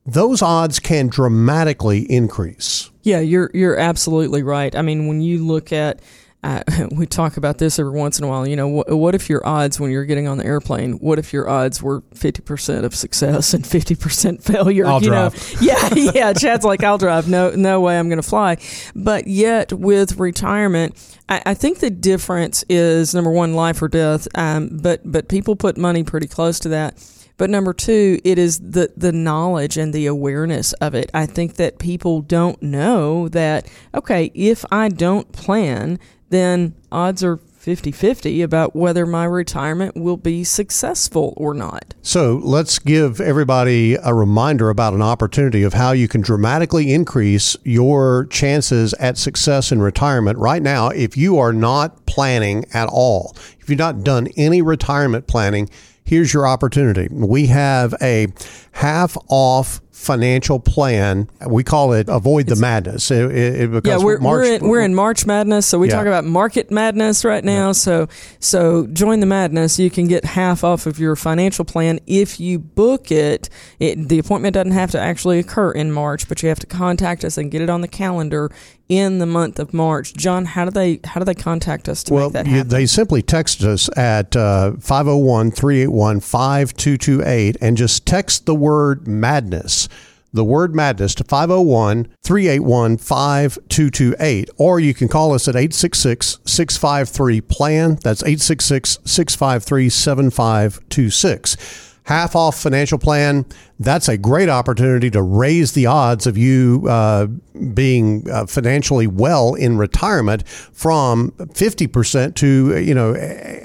those 0.06 0.42
odds 0.42 0.78
can 0.78 1.08
dramatically 1.08 2.10
increase. 2.10 2.90
Yeah, 3.02 3.20
you're 3.20 3.50
you're 3.52 3.76
absolutely 3.76 4.42
right. 4.42 4.74
I 4.74 4.82
mean, 4.82 5.08
when 5.08 5.20
you 5.20 5.44
look 5.44 5.72
at 5.72 6.00
uh, 6.44 6.62
we 6.92 7.06
talk 7.06 7.36
about 7.36 7.58
this 7.58 7.78
every 7.78 7.98
once 7.98 8.18
in 8.18 8.24
a 8.24 8.28
while. 8.28 8.46
You 8.46 8.54
know, 8.54 8.82
wh- 8.82 8.90
what 8.90 9.14
if 9.14 9.28
your 9.28 9.44
odds 9.46 9.80
when 9.80 9.90
you're 9.90 10.04
getting 10.04 10.28
on 10.28 10.38
the 10.38 10.44
airplane? 10.44 10.92
What 10.94 11.18
if 11.18 11.32
your 11.32 11.48
odds 11.48 11.82
were 11.82 12.02
fifty 12.14 12.42
percent 12.42 12.84
of 12.84 12.94
success 12.94 13.54
and 13.54 13.66
fifty 13.66 13.94
percent 13.94 14.42
failure? 14.44 14.86
I'll 14.86 15.02
you 15.02 15.08
drive. 15.08 15.34
know, 15.34 15.58
yeah, 15.60 15.94
yeah. 15.94 16.32
Chad's 16.34 16.64
like, 16.64 16.84
I'll 16.84 16.98
drive. 16.98 17.28
No, 17.28 17.50
no 17.50 17.80
way, 17.80 17.98
I'm 17.98 18.08
going 18.08 18.20
to 18.20 18.28
fly. 18.28 18.58
But 18.94 19.26
yet, 19.26 19.72
with 19.72 20.18
retirement, 20.18 20.94
I, 21.28 21.42
I 21.46 21.54
think 21.54 21.78
the 21.78 21.90
difference 21.90 22.64
is 22.68 23.14
number 23.14 23.30
one, 23.30 23.54
life 23.54 23.80
or 23.80 23.88
death. 23.88 24.28
Um, 24.34 24.68
but 24.82 25.00
but 25.04 25.28
people 25.28 25.56
put 25.56 25.78
money 25.78 26.04
pretty 26.04 26.28
close 26.28 26.58
to 26.60 26.68
that. 26.68 27.02
But 27.36 27.50
number 27.50 27.72
two, 27.72 28.20
it 28.22 28.38
is 28.38 28.60
the, 28.60 28.92
the 28.96 29.10
knowledge 29.10 29.76
and 29.76 29.92
the 29.92 30.06
awareness 30.06 30.72
of 30.74 30.94
it. 30.94 31.10
I 31.12 31.26
think 31.26 31.54
that 31.54 31.78
people 31.80 32.20
don't 32.20 32.62
know 32.62 33.28
that, 33.30 33.68
okay, 33.92 34.30
if 34.34 34.64
I 34.70 34.88
don't 34.88 35.30
plan, 35.32 35.98
then 36.30 36.74
odds 36.90 37.22
are 37.22 37.38
50 37.64 37.92
50 37.92 38.42
about 38.42 38.76
whether 38.76 39.06
my 39.06 39.24
retirement 39.24 39.96
will 39.96 40.18
be 40.18 40.44
successful 40.44 41.32
or 41.38 41.54
not. 41.54 41.94
So 42.02 42.38
let's 42.42 42.78
give 42.78 43.22
everybody 43.22 43.94
a 43.94 44.12
reminder 44.12 44.68
about 44.68 44.92
an 44.92 45.00
opportunity 45.00 45.62
of 45.62 45.72
how 45.72 45.92
you 45.92 46.06
can 46.06 46.20
dramatically 46.20 46.92
increase 46.92 47.56
your 47.64 48.26
chances 48.26 48.92
at 48.94 49.16
success 49.16 49.72
in 49.72 49.80
retirement 49.80 50.36
right 50.38 50.62
now 50.62 50.88
if 50.88 51.16
you 51.16 51.38
are 51.38 51.54
not 51.54 52.04
planning 52.04 52.66
at 52.74 52.90
all. 52.90 53.34
If 53.58 53.70
you've 53.70 53.78
not 53.78 54.04
done 54.04 54.28
any 54.36 54.60
retirement 54.60 55.26
planning, 55.26 55.70
here's 56.04 56.34
your 56.34 56.46
opportunity. 56.46 57.08
We 57.10 57.46
have 57.46 57.94
a 58.02 58.26
half 58.72 59.16
off 59.28 59.80
financial 60.04 60.60
plan. 60.60 61.28
We 61.46 61.64
call 61.64 61.92
it 61.94 62.08
Avoid 62.08 62.46
the 62.46 62.56
Madness. 62.56 63.10
It, 63.10 63.30
it, 63.32 63.60
it- 63.62 63.70
because 63.72 64.00
Yeah, 64.00 64.04
we're, 64.04 64.18
March, 64.18 64.38
we're, 64.46 64.54
in, 64.54 64.68
we're 64.68 64.80
in 64.82 64.94
March 64.94 65.26
Madness, 65.26 65.66
so 65.66 65.78
we 65.78 65.88
Yeah. 65.88 65.96
talk 65.96 66.06
about 66.06 66.24
market 66.24 66.70
madness 66.70 67.24
right 67.24 67.42
now. 67.44 67.72
So 67.72 68.08
so 68.40 68.86
join 68.88 69.20
the 69.20 69.26
madness. 69.26 69.78
You 69.78 69.90
can 69.90 70.06
get 70.06 70.24
half 70.24 70.62
off 70.64 70.86
of 70.86 70.98
your 70.98 71.16
financial 71.16 71.64
plan 71.64 71.98
if 72.06 72.38
you 72.38 72.58
book 72.58 73.10
it. 73.10 73.48
it. 73.80 74.08
The 74.08 74.18
appointment 74.18 74.54
doesn't 74.54 74.72
have 74.72 74.90
to 74.92 75.00
actually 75.00 75.38
occur 75.38 75.72
in 75.72 75.90
March, 75.90 76.28
but 76.28 76.42
you 76.42 76.48
have 76.48 76.58
to 76.60 76.66
contact 76.66 77.24
us 77.24 77.38
and 77.38 77.50
get 77.50 77.62
it 77.62 77.70
on 77.70 77.80
the 77.80 77.88
calendar 77.88 78.50
in 78.88 79.18
the 79.18 79.26
month 79.26 79.58
of 79.58 79.72
March. 79.72 80.14
John, 80.14 80.44
how 80.44 80.64
do 80.66 80.70
they 80.70 81.00
how 81.04 81.20
do 81.20 81.24
they 81.24 81.34
contact 81.34 81.88
us 81.88 82.02
to 82.04 82.14
Well, 82.14 82.26
make 82.26 82.32
that 82.34 82.46
happen? 82.46 82.68
they 82.68 82.86
simply 82.86 83.22
text 83.22 83.62
us 83.62 83.88
at 83.96 84.36
uh, 84.36 84.72
501 84.80 85.50
381 85.52 86.20
5228 86.20 87.56
and 87.60 87.76
just 87.76 88.06
text 88.06 88.46
the 88.46 88.54
word 88.54 89.08
madness. 89.08 89.88
The 90.32 90.44
word 90.44 90.74
madness 90.74 91.14
to 91.16 91.24
501 91.24 92.08
381 92.24 92.96
5228. 92.98 94.50
Or 94.56 94.80
you 94.80 94.92
can 94.92 95.06
call 95.08 95.32
us 95.32 95.46
at 95.46 95.54
866 95.54 96.38
653 96.44 97.40
PLAN. 97.42 97.94
That's 98.02 98.22
866 98.22 98.98
653 99.04 99.88
7526 99.88 101.93
half 102.04 102.36
off 102.36 102.60
financial 102.60 102.98
plan, 102.98 103.46
that's 103.80 104.08
a 104.08 104.16
great 104.16 104.48
opportunity 104.50 105.10
to 105.10 105.22
raise 105.22 105.72
the 105.72 105.86
odds 105.86 106.26
of 106.26 106.36
you 106.36 106.86
uh, 106.88 107.26
being 107.72 108.28
uh, 108.30 108.46
financially 108.46 109.06
well 109.06 109.54
in 109.54 109.78
retirement 109.78 110.46
from 110.46 111.30
50% 111.32 112.34
to, 112.36 112.78
you 112.78 112.94
know, 112.94 113.14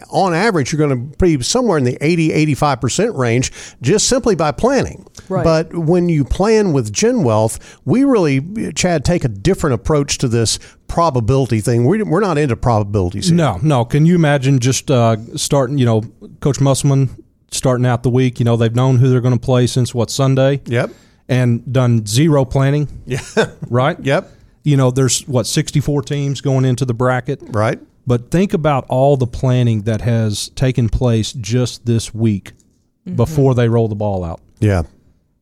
on 0.09 0.33
average, 0.33 0.71
you're 0.71 0.87
going 0.87 1.11
to 1.11 1.17
be 1.17 1.41
somewhere 1.43 1.77
in 1.77 1.83
the 1.83 1.97
80, 1.99 2.55
85% 2.55 3.17
range 3.17 3.51
just 3.81 4.07
simply 4.07 4.35
by 4.35 4.53
planning. 4.53 5.05
Right. 5.27 5.43
But 5.43 5.75
when 5.75 6.07
you 6.07 6.23
plan 6.23 6.71
with 6.71 6.93
Gen 6.93 7.23
Wealth, 7.23 7.79
we 7.83 8.05
really, 8.05 8.71
Chad, 8.71 9.03
take 9.03 9.25
a 9.25 9.29
different 9.29 9.73
approach 9.73 10.17
to 10.19 10.29
this 10.29 10.59
probability 10.87 11.59
thing. 11.59 11.85
We, 11.85 12.01
we're 12.03 12.21
not 12.21 12.37
into 12.37 12.55
probabilities. 12.55 13.27
here. 13.27 13.37
No, 13.37 13.59
no. 13.61 13.83
Can 13.83 14.05
you 14.05 14.15
imagine 14.15 14.59
just 14.59 14.89
uh, 14.89 15.17
starting? 15.35 15.77
You 15.77 15.85
know, 15.85 16.01
Coach 16.39 16.59
Musselman 16.61 17.09
starting 17.51 17.85
out 17.85 18.03
the 18.03 18.09
week. 18.09 18.39
You 18.39 18.45
know, 18.45 18.55
they've 18.57 18.75
known 18.75 18.97
who 18.97 19.09
they're 19.09 19.21
going 19.21 19.37
to 19.37 19.39
play 19.39 19.67
since 19.67 19.93
what 19.93 20.09
Sunday, 20.09 20.61
Yep. 20.65 20.91
and 21.27 21.71
done 21.71 22.05
zero 22.05 22.45
planning. 22.45 22.87
Yeah. 23.05 23.21
Right. 23.69 23.99
yep. 24.01 24.31
You 24.63 24.77
know, 24.77 24.91
there's 24.91 25.27
what 25.27 25.47
64 25.47 26.01
teams 26.03 26.41
going 26.41 26.65
into 26.65 26.85
the 26.85 26.93
bracket. 26.93 27.41
Right. 27.41 27.79
But 28.05 28.31
think 28.31 28.53
about 28.53 28.85
all 28.89 29.17
the 29.17 29.27
planning 29.27 29.83
that 29.83 30.01
has 30.01 30.49
taken 30.49 30.89
place 30.89 31.31
just 31.33 31.85
this 31.85 32.13
week 32.13 32.53
mm-hmm. 33.05 33.15
before 33.15 33.53
they 33.55 33.69
roll 33.69 33.87
the 33.87 33.95
ball 33.95 34.23
out. 34.23 34.41
Yeah. 34.59 34.83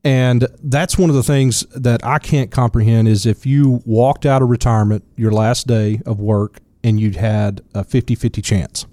And 0.04 0.48
that's 0.63 0.98
one 0.98 1.10
of 1.10 1.15
the 1.15 1.24
things 1.24 1.62
that 1.76 2.06
I 2.06 2.20
can't 2.20 2.52
comprehend 2.52 3.08
is 3.08 3.26
if 3.26 3.46
you 3.46 3.82
walked 3.86 4.26
out 4.26 4.41
of 4.41 4.50
retirement 4.50 5.04
your 5.15 5.32
last 5.32 5.67
day 5.67 6.02
of 6.06 6.20
work 6.20 6.60
and 6.84 7.00
you'd 7.00 7.15
had 7.15 7.62
a 7.74 7.84
50-50 7.84 8.43
chance 8.43 8.86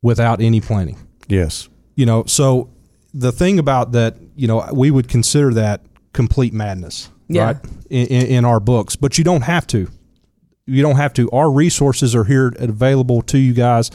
without 0.00 0.40
any 0.40 0.60
planning. 0.60 0.98
Yes. 1.28 1.68
You 1.94 2.06
know, 2.06 2.24
so 2.26 2.70
the 3.14 3.32
thing 3.32 3.58
about 3.58 3.92
that, 3.92 4.16
you 4.36 4.46
know, 4.46 4.66
we 4.72 4.90
would 4.90 5.08
consider 5.08 5.52
that 5.54 5.82
complete 6.12 6.52
madness, 6.52 7.10
Yeah. 7.28 7.44
right? 7.44 7.56
In, 7.90 8.06
in, 8.06 8.44
our 8.44 8.60
books, 8.60 8.96
but 8.96 9.18
you 9.18 9.24
don't 9.24 9.42
have 9.42 9.66
to. 9.68 9.90
You 10.66 10.82
don't 10.82 10.96
have 10.96 11.12
to. 11.14 11.30
Our 11.30 11.50
resources 11.50 12.14
are 12.14 12.24
here 12.24 12.52
available 12.58 13.20
to 13.22 13.38
you 13.38 13.52
guys. 13.52 13.90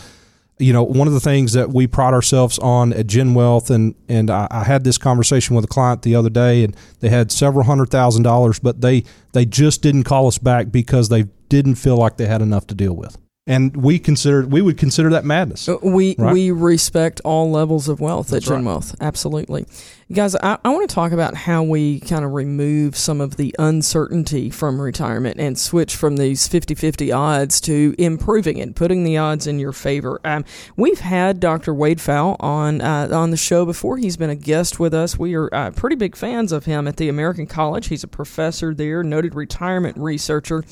You 0.59 0.73
know, 0.73 0.83
one 0.83 1.07
of 1.07 1.13
the 1.13 1.19
things 1.19 1.53
that 1.53 1.69
we 1.69 1.85
pride 1.87 2.13
ourselves 2.13 2.57
on 2.59 2.91
at 2.93 3.07
Gen 3.07 3.33
Wealth, 3.35 3.69
and 3.69 3.93
and 4.09 4.29
I, 4.29 4.47
I 4.49 4.63
had 4.63 4.83
this 4.83 4.97
conversation 4.97 5.55
with 5.55 5.65
a 5.65 5.67
client 5.67 6.01
the 6.01 6.15
other 6.15 6.29
day, 6.31 6.63
and 6.63 6.75
they 6.99 7.09
had 7.09 7.31
several 7.31 7.63
hundred 7.65 7.89
thousand 7.89 8.23
dollars, 8.23 8.59
but 8.59 8.81
they 8.81 9.03
they 9.33 9.45
just 9.45 9.81
didn't 9.83 10.03
call 10.03 10.27
us 10.27 10.39
back 10.39 10.71
because 10.71 11.09
they 11.09 11.25
didn't 11.49 11.75
feel 11.75 11.95
like 11.95 12.17
they 12.17 12.25
had 12.25 12.41
enough 12.41 12.65
to 12.67 12.75
deal 12.75 12.95
with, 12.95 13.17
and 13.47 13.75
we 13.75 13.97
consider 13.97 14.45
we 14.45 14.61
would 14.61 14.77
consider 14.77 15.09
that 15.09 15.25
madness. 15.25 15.67
Uh, 15.67 15.77
We 15.81 16.15
Right. 16.19 16.33
we 16.33 16.51
respect 16.51 17.21
all 17.23 17.49
levels 17.49 17.87
of 17.87 17.99
wealth 17.99 18.27
at 18.27 18.31
That's 18.33 18.45
Gen 18.47 18.57
right. 18.57 18.65
Wealth. 18.65 18.95
Absolutely. 19.01 19.65
Guys, 20.11 20.35
I, 20.37 20.57
I 20.63 20.69
want 20.69 20.87
to 20.89 20.93
talk 20.95 21.11
about 21.11 21.35
how 21.35 21.63
we 21.63 21.99
kind 21.99 22.23
of 22.23 22.31
remove 22.31 22.95
some 22.95 23.19
of 23.19 23.35
the 23.35 23.53
uncertainty 23.59 24.49
from 24.49 24.79
retirement 24.79 25.37
and 25.37 25.57
switch 25.59 25.95
from 25.97 26.15
these 26.15 26.47
50 26.47 26.75
50 26.75 27.11
odds 27.11 27.59
to 27.61 27.93
improving 27.97 28.57
it, 28.57 28.73
putting 28.75 29.03
the 29.03 29.17
odds 29.17 29.47
in 29.47 29.59
your 29.59 29.73
favor. 29.73 30.21
Um, 30.23 30.45
we've 30.77 30.99
had 31.01 31.41
Dr. 31.41 31.73
Wade 31.73 31.99
Pfau 31.99 32.37
on, 32.39 32.79
uh, 32.79 33.09
on 33.11 33.31
the 33.31 33.37
show 33.37 33.65
before. 33.65 33.97
He's 33.97 34.15
been 34.17 34.29
a 34.29 34.35
guest 34.35 34.79
with 34.79 34.93
us. 34.93 35.19
We 35.19 35.35
are 35.35 35.53
uh, 35.53 35.71
pretty 35.71 35.97
big 35.97 36.15
fans 36.15 36.53
of 36.53 36.63
him 36.65 36.87
at 36.87 36.95
the 36.97 37.09
American 37.09 37.45
College. 37.45 37.87
He's 37.87 38.03
a 38.05 38.07
professor 38.07 38.73
there, 38.73 39.03
noted 39.03 39.35
retirement 39.35 39.97
researcher. 39.97 40.63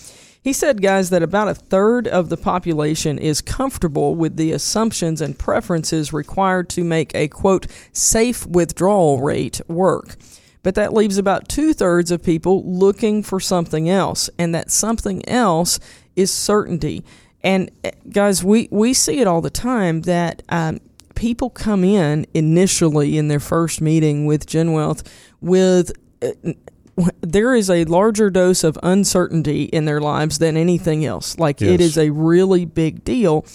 He 0.45 0.53
said, 0.53 0.79
guys, 0.79 1.09
that 1.09 1.23
about 1.23 1.47
a 1.47 1.55
third 1.55 2.07
of 2.07 2.29
the 2.29 2.37
population 2.37 3.17
is 3.17 3.41
comfortable 3.41 4.13
with 4.13 4.37
the 4.37 4.51
assumptions 4.51 5.19
and 5.19 5.39
preferences 5.39 6.13
required 6.13 6.69
to 6.69 6.83
make 6.83 7.15
a 7.15 7.29
quote 7.29 7.65
safe 7.93 8.45
withdrawal 8.45 9.21
rate 9.21 9.59
work. 9.67 10.17
But 10.61 10.75
that 10.75 10.93
leaves 10.93 11.17
about 11.17 11.49
two 11.49 11.73
thirds 11.73 12.11
of 12.11 12.21
people 12.21 12.63
looking 12.63 13.23
for 13.23 13.39
something 13.39 13.89
else, 13.89 14.29
and 14.37 14.53
that 14.53 14.69
something 14.69 15.27
else 15.27 15.79
is 16.15 16.31
certainty. 16.31 17.03
And 17.41 17.71
eh, 17.83 17.89
guys, 18.11 18.43
we, 18.43 18.67
we 18.69 18.93
see 18.93 19.21
it 19.21 19.27
all 19.27 19.41
the 19.41 19.49
time 19.49 20.01
that 20.01 20.43
um, 20.49 20.79
people 21.15 21.49
come 21.49 21.83
in 21.83 22.27
initially 22.35 23.17
in 23.17 23.29
their 23.29 23.39
first 23.39 23.81
meeting 23.81 24.27
with 24.27 24.45
Gen 24.45 24.73
Wealth 24.73 25.11
with 25.41 25.91
uh, 26.21 26.53
there 27.21 27.53
is 27.53 27.69
a 27.69 27.85
larger 27.85 28.29
dose 28.29 28.63
of 28.63 28.77
uncertainty 28.83 29.63
in 29.63 29.85
their 29.85 30.01
lives 30.01 30.39
than 30.39 30.57
anything 30.57 31.05
else. 31.05 31.37
Like 31.37 31.61
Yes. 31.61 31.71
it 31.71 31.81
is 31.81 31.97
a 31.97 32.09
really 32.11 32.65
big 32.65 33.03
deal. 33.03 33.45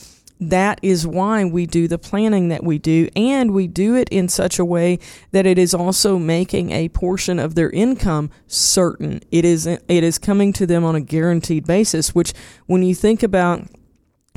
that 0.42 0.78
is 0.82 1.06
why 1.06 1.44
we 1.44 1.66
do 1.66 1.86
the 1.86 1.98
planning 1.98 2.48
that 2.48 2.64
we 2.64 2.78
do, 2.78 3.10
and 3.14 3.50
we 3.52 3.66
do 3.66 3.94
it 3.94 4.08
in 4.08 4.26
such 4.26 4.58
a 4.58 4.64
way 4.64 4.98
that 5.32 5.44
it 5.44 5.58
is 5.58 5.74
also 5.74 6.18
making 6.18 6.70
a 6.70 6.88
portion 6.88 7.38
of 7.38 7.54
their 7.54 7.68
income 7.70 8.30
certain. 8.46 9.20
It 9.30 9.44
is 9.44 9.66
it 9.66 9.82
is 9.88 10.16
coming 10.16 10.54
to 10.54 10.64
them 10.66 10.82
on 10.82 10.94
a 10.94 11.00
guaranteed 11.02 11.66
basis. 11.66 12.14
Which, 12.14 12.32
when 12.64 12.82
you 12.82 12.94
think 12.94 13.22
about 13.22 13.68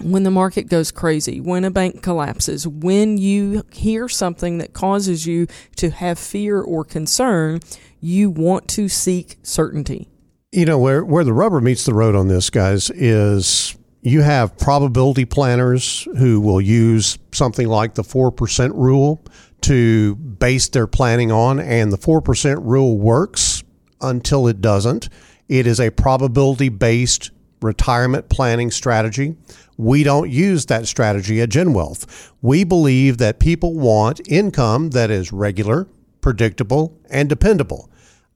when 0.02 0.24
the 0.24 0.32
market 0.32 0.64
goes 0.64 0.92
crazy, 0.92 1.40
when 1.40 1.64
a 1.64 1.72
bank 1.72 2.02
collapses, 2.02 2.68
when 2.68 3.18
you 3.18 3.64
hear 3.72 4.10
something 4.10 4.58
that 4.58 4.74
causes 4.74 5.26
you 5.26 5.48
to 5.78 5.90
have 5.90 6.20
fear 6.20 6.62
or 6.62 6.84
concern, 6.84 7.60
you 8.00 8.30
want 8.30 8.68
to 8.70 8.90
seek 8.90 9.38
certainty. 9.44 10.10
You 10.52 10.66
know 10.66 10.78
where 10.78 11.04
where 11.04 11.24
the 11.24 11.34
rubber 11.34 11.62
meets 11.62 11.86
the 11.86 11.94
road 11.94 12.16
on 12.16 12.28
this, 12.28 12.50
guys, 12.50 12.90
is 12.92 13.76
you 14.02 14.22
have 14.22 14.58
probability 14.58 15.26
planners 15.26 16.08
who 16.18 16.42
will 16.42 16.62
use 16.62 17.18
something 17.32 17.68
like 17.68 17.96
the 17.96 18.04
4% 18.04 18.72
rule 18.76 19.24
to 19.62 20.16
base 20.16 20.68
their 20.70 20.88
planning 20.88 21.32
on, 21.32 21.60
and 21.60 21.92
the 21.92 21.98
4% 21.98 22.66
rule 22.66 22.98
works 22.98 23.64
until 24.02 24.48
it 24.48 24.60
doesn't. 24.60 25.08
It 25.48 25.66
is 25.66 25.80
a 25.80 25.90
probability 25.90 26.70
based 26.70 27.32
retirement 27.64 28.30
planning 28.30 28.72
strategy. 28.72 29.36
We 29.78 30.04
don't 30.04 30.30
use 30.30 30.68
that 30.68 30.88
strategy 30.88 31.42
at 31.42 31.50
GenWealth. 31.50 32.32
We 32.42 32.64
believe 32.64 33.18
that 33.18 33.40
people 33.40 33.74
want 33.74 34.22
income 34.30 34.92
that 34.92 35.10
is 35.10 35.32
regular, 35.32 35.88
predictable, 36.22 37.00
and 37.10 37.28
dependable. 37.28 37.90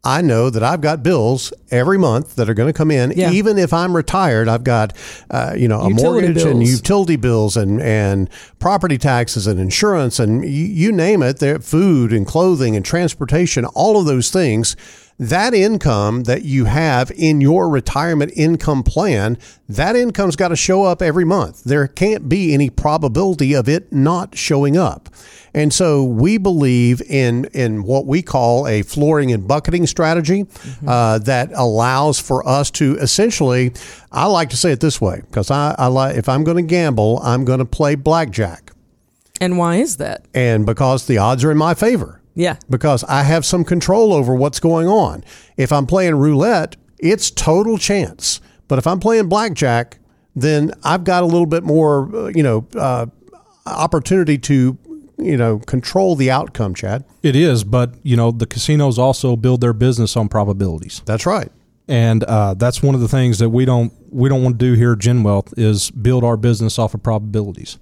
I 0.04 0.22
know 0.22 0.50
that 0.50 0.64
I've 0.64 0.80
got 0.80 1.04
bills 1.04 1.52
every 1.70 1.98
month 1.98 2.36
that 2.36 2.50
are 2.50 2.54
going 2.54 2.72
to 2.72 2.78
come 2.78 2.92
in. 2.92 3.12
Yeah. 3.16 3.32
Even 3.32 3.58
if 3.58 3.74
I'm 3.74 3.96
retired, 3.96 4.48
I've 4.48 4.64
got 4.64 4.96
uh, 5.30 5.54
you 5.58 5.68
know 5.68 5.82
a 5.82 5.90
Utility 5.90 6.28
mortgage 6.28 6.44
and 6.44 6.66
utility 6.66 7.16
bills 7.18 7.58
and 7.58 7.82
and 7.82 8.30
property 8.60 8.98
taxes 8.98 9.48
and 9.48 9.60
insurance 9.60 10.20
and 10.20 10.44
you, 10.46 10.66
you 10.66 10.92
name 10.92 11.22
it. 11.24 11.40
There, 11.40 11.60
food 11.60 12.14
and 12.14 12.26
clothing 12.26 12.76
and 12.76 12.86
transportation, 12.86 13.66
all 13.66 14.00
of 14.00 14.06
those 14.06 14.32
things. 14.32 14.78
That 15.20 15.56
income 15.56 16.24
that 16.26 16.44
you 16.44 16.66
have 16.66 17.10
in 17.16 17.42
your 17.42 17.70
retirement 17.70 18.32
income 18.36 18.84
plan, 18.84 19.40
that 19.68 19.96
income's 19.96 20.36
got 20.36 20.50
to 20.50 20.56
show 20.56 20.84
up 20.84 21.02
every 21.02 21.26
month. 21.26 21.64
There 21.64 21.88
can't 21.88 22.30
be 22.30 22.54
any 22.54 22.70
probability 22.70 23.54
of 23.54 23.68
it 23.68 23.92
not 23.92 24.38
showing 24.38 24.78
up. 24.78 25.10
And 25.56 25.74
so 25.74 26.04
we 26.04 26.38
believe 26.38 27.02
in 27.02 27.46
in 27.46 27.82
what 27.82 28.06
we 28.06 28.22
call 28.22 28.68
a 28.68 28.84
flooring 28.84 29.32
and 29.32 29.48
bucketing 29.48 29.88
strategy 29.88 30.46
uh, 30.86 31.18
that 31.20 31.50
allows 31.56 32.20
for 32.20 32.48
us 32.48 32.70
to 32.72 32.96
essentially. 32.98 33.74
I 34.12 34.26
like 34.28 34.52
to 34.52 34.58
say 34.58 34.72
it 34.72 34.82
this 34.82 35.02
way 35.02 35.22
because 35.26 35.50
I, 35.50 35.74
I 35.80 35.88
like 35.88 36.16
if 36.16 36.30
I'm 36.30 36.44
going 36.44 36.58
to 36.58 36.64
gamble, 36.64 37.20
I'm 37.24 37.44
going 37.44 37.58
to 37.60 37.66
play 37.66 37.96
blackjack, 37.96 38.72
And 39.42 39.58
why 39.58 39.78
is 39.78 39.98
that? 39.98 40.26
and 40.36 40.64
because 40.64 41.08
the 41.08 41.18
odds 41.18 41.44
are 41.44 41.50
in 41.52 41.58
my 41.58 41.74
favor 41.74 42.17
Yeah. 42.38 42.58
because 42.70 43.04
I 43.06 43.24
have 43.24 43.44
some 43.46 43.64
control 43.66 44.14
over 44.14 44.36
what's 44.36 44.60
going 44.60 44.88
on. 44.88 45.24
If 45.58 45.72
I'm 45.72 45.86
playing 45.88 46.16
roulette, 46.16 46.76
it's 47.00 47.32
total 47.32 47.78
chance. 47.78 48.40
But 48.68 48.78
if 48.78 48.86
I'm 48.86 49.00
playing 49.00 49.28
blackjack, 49.28 49.98
then 50.36 50.72
I've 50.84 51.04
got 51.04 51.24
a 51.24 51.26
little 51.26 51.48
bit 51.48 51.64
more, 51.64 52.16
uh, 52.16 52.28
you 52.28 52.44
know, 52.44 52.68
uh, 52.76 53.08
opportunity 53.66 54.38
to, 54.38 54.78
you 55.18 55.36
know, 55.38 55.60
control 55.60 56.16
the 56.16 56.30
outcome. 56.32 56.76
Chad, 56.76 57.04
It 57.24 57.36
is, 57.36 57.64
but 57.64 57.96
you 58.04 58.16
know 58.16 58.32
the 58.32 58.46
casinos 58.46 59.00
also 59.00 59.36
build 59.36 59.62
their 59.62 59.74
business 59.74 60.16
on 60.16 60.30
probabilities, 60.30 61.02
that's 61.06 61.26
right. 61.26 61.52
and 61.88 62.24
uh, 62.26 62.54
that's 62.54 62.84
one 62.84 62.94
of 62.96 63.02
the 63.02 63.08
things 63.08 63.40
that 63.40 63.50
we 63.50 63.66
don't 63.66 63.92
we 64.12 64.30
don't 64.30 64.44
want 64.44 64.60
to 64.60 64.66
do 64.66 64.74
here 64.74 64.94
at 64.94 65.00
GenWealth 65.00 65.54
is 65.58 65.90
build 65.92 66.24
our 66.24 66.38
business 66.38 66.78
off 66.78 66.94
of 66.94 67.02
probabilities, 67.04 67.78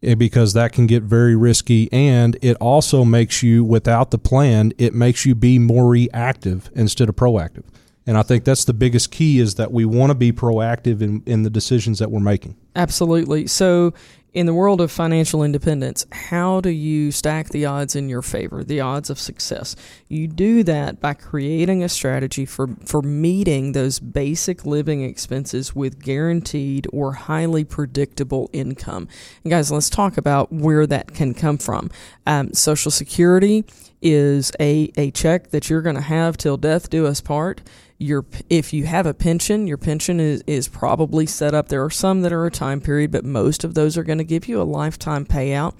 Eh, 0.00 0.14
because 0.14 0.52
that 0.52 0.72
can 0.72 0.86
get 0.86 1.02
very 1.02 1.34
risky, 1.34 1.92
and 1.92 2.36
it 2.40 2.56
also 2.60 3.04
makes 3.04 3.42
you 3.42 3.64
without 3.64 4.12
the 4.12 4.18
plan, 4.18 4.72
it 4.78 4.94
makes 4.94 5.26
you 5.26 5.34
be 5.34 5.58
more 5.58 5.88
reactive 5.88 6.70
instead 6.74 7.08
of 7.08 7.16
proactive. 7.16 7.64
And 8.08 8.16
I 8.16 8.22
think 8.22 8.44
that's 8.44 8.64
the 8.64 8.72
biggest 8.72 9.10
key 9.10 9.38
is 9.38 9.56
that 9.56 9.70
we 9.70 9.84
want 9.84 10.08
to 10.08 10.14
be 10.14 10.32
proactive 10.32 11.02
in, 11.02 11.22
in 11.26 11.42
the 11.42 11.50
decisions 11.50 11.98
that 11.98 12.10
we're 12.10 12.20
making. 12.20 12.56
Absolutely. 12.74 13.46
So, 13.46 13.92
in 14.32 14.46
the 14.46 14.54
world 14.54 14.80
of 14.80 14.90
financial 14.90 15.42
independence, 15.42 16.06
how 16.10 16.62
do 16.62 16.70
you 16.70 17.12
stack 17.12 17.48
the 17.50 17.66
odds 17.66 17.94
in 17.94 18.08
your 18.08 18.22
favor, 18.22 18.64
the 18.64 18.80
odds 18.80 19.10
of 19.10 19.18
success? 19.18 19.76
You 20.06 20.26
do 20.26 20.62
that 20.64 21.00
by 21.00 21.12
creating 21.12 21.82
a 21.82 21.88
strategy 21.88 22.46
for, 22.46 22.68
for 22.82 23.02
meeting 23.02 23.72
those 23.72 24.00
basic 24.00 24.64
living 24.64 25.02
expenses 25.02 25.74
with 25.74 26.02
guaranteed 26.02 26.86
or 26.90 27.12
highly 27.12 27.64
predictable 27.64 28.48
income. 28.54 29.06
And, 29.44 29.50
guys, 29.50 29.70
let's 29.70 29.90
talk 29.90 30.16
about 30.16 30.50
where 30.50 30.86
that 30.86 31.12
can 31.12 31.34
come 31.34 31.58
from. 31.58 31.90
Um, 32.26 32.54
Social 32.54 32.90
Security 32.90 33.66
is 34.00 34.50
a, 34.58 34.90
a 34.96 35.10
check 35.10 35.50
that 35.50 35.68
you're 35.68 35.82
going 35.82 35.96
to 35.96 36.00
have 36.02 36.38
till 36.38 36.56
death 36.56 36.88
do 36.88 37.06
us 37.06 37.20
part 37.20 37.60
your 37.98 38.24
if 38.48 38.72
you 38.72 38.86
have 38.86 39.06
a 39.06 39.14
pension, 39.14 39.66
your 39.66 39.76
pension 39.76 40.20
is, 40.20 40.42
is 40.46 40.68
probably 40.68 41.26
set 41.26 41.54
up. 41.54 41.68
There 41.68 41.84
are 41.84 41.90
some 41.90 42.22
that 42.22 42.32
are 42.32 42.46
a 42.46 42.50
time 42.50 42.80
period, 42.80 43.10
but 43.10 43.24
most 43.24 43.64
of 43.64 43.74
those 43.74 43.98
are 43.98 44.04
going 44.04 44.18
to 44.18 44.24
give 44.24 44.46
you 44.46 44.60
a 44.60 44.64
lifetime 44.64 45.26
payout. 45.26 45.74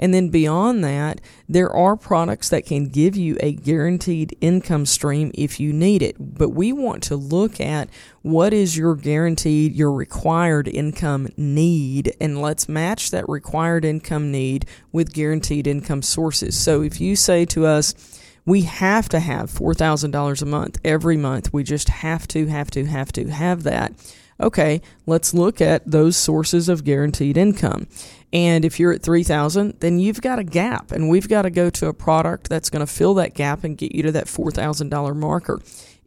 And 0.00 0.14
then 0.14 0.30
beyond 0.30 0.82
that, 0.82 1.20
there 1.46 1.70
are 1.70 1.94
products 1.94 2.48
that 2.48 2.64
can 2.64 2.88
give 2.88 3.16
you 3.16 3.36
a 3.40 3.52
guaranteed 3.52 4.34
income 4.40 4.86
stream 4.86 5.30
if 5.34 5.60
you 5.60 5.74
need 5.74 6.00
it. 6.00 6.16
But 6.18 6.48
we 6.48 6.72
want 6.72 7.02
to 7.04 7.16
look 7.16 7.60
at 7.60 7.90
what 8.22 8.54
is 8.54 8.78
your 8.78 8.96
guaranteed, 8.96 9.74
your 9.74 9.92
required 9.92 10.68
income 10.68 11.28
need, 11.36 12.16
and 12.18 12.40
let's 12.40 12.66
match 12.66 13.10
that 13.10 13.28
required 13.28 13.84
income 13.84 14.32
need 14.32 14.64
with 14.90 15.12
guaranteed 15.12 15.66
income 15.66 16.00
sources. 16.00 16.58
So 16.58 16.80
if 16.80 16.98
you 16.98 17.14
say 17.14 17.44
to 17.44 17.66
us, 17.66 18.19
we 18.50 18.62
have 18.62 19.08
to 19.08 19.20
have 19.20 19.48
$4,000 19.48 20.42
a 20.42 20.44
month 20.44 20.80
every 20.84 21.16
month. 21.16 21.52
We 21.52 21.62
just 21.62 21.88
have 21.88 22.26
to, 22.28 22.48
have 22.48 22.68
to, 22.72 22.84
have 22.84 23.12
to 23.12 23.30
have 23.30 23.62
that. 23.62 23.92
Okay, 24.40 24.82
let's 25.06 25.32
look 25.32 25.60
at 25.60 25.88
those 25.88 26.16
sources 26.16 26.68
of 26.68 26.82
guaranteed 26.82 27.36
income. 27.36 27.86
And 28.32 28.64
if 28.64 28.80
you're 28.80 28.92
at 28.92 29.04
3000, 29.04 29.76
then 29.78 30.00
you've 30.00 30.20
got 30.20 30.40
a 30.40 30.44
gap 30.44 30.90
and 30.90 31.08
we've 31.08 31.28
got 31.28 31.42
to 31.42 31.50
go 31.50 31.70
to 31.70 31.86
a 31.86 31.94
product 31.94 32.48
that's 32.48 32.70
going 32.70 32.84
to 32.84 32.92
fill 32.92 33.14
that 33.14 33.34
gap 33.34 33.62
and 33.62 33.78
get 33.78 33.94
you 33.94 34.02
to 34.02 34.10
that 34.12 34.26
$4,000 34.26 35.14
marker. 35.14 35.60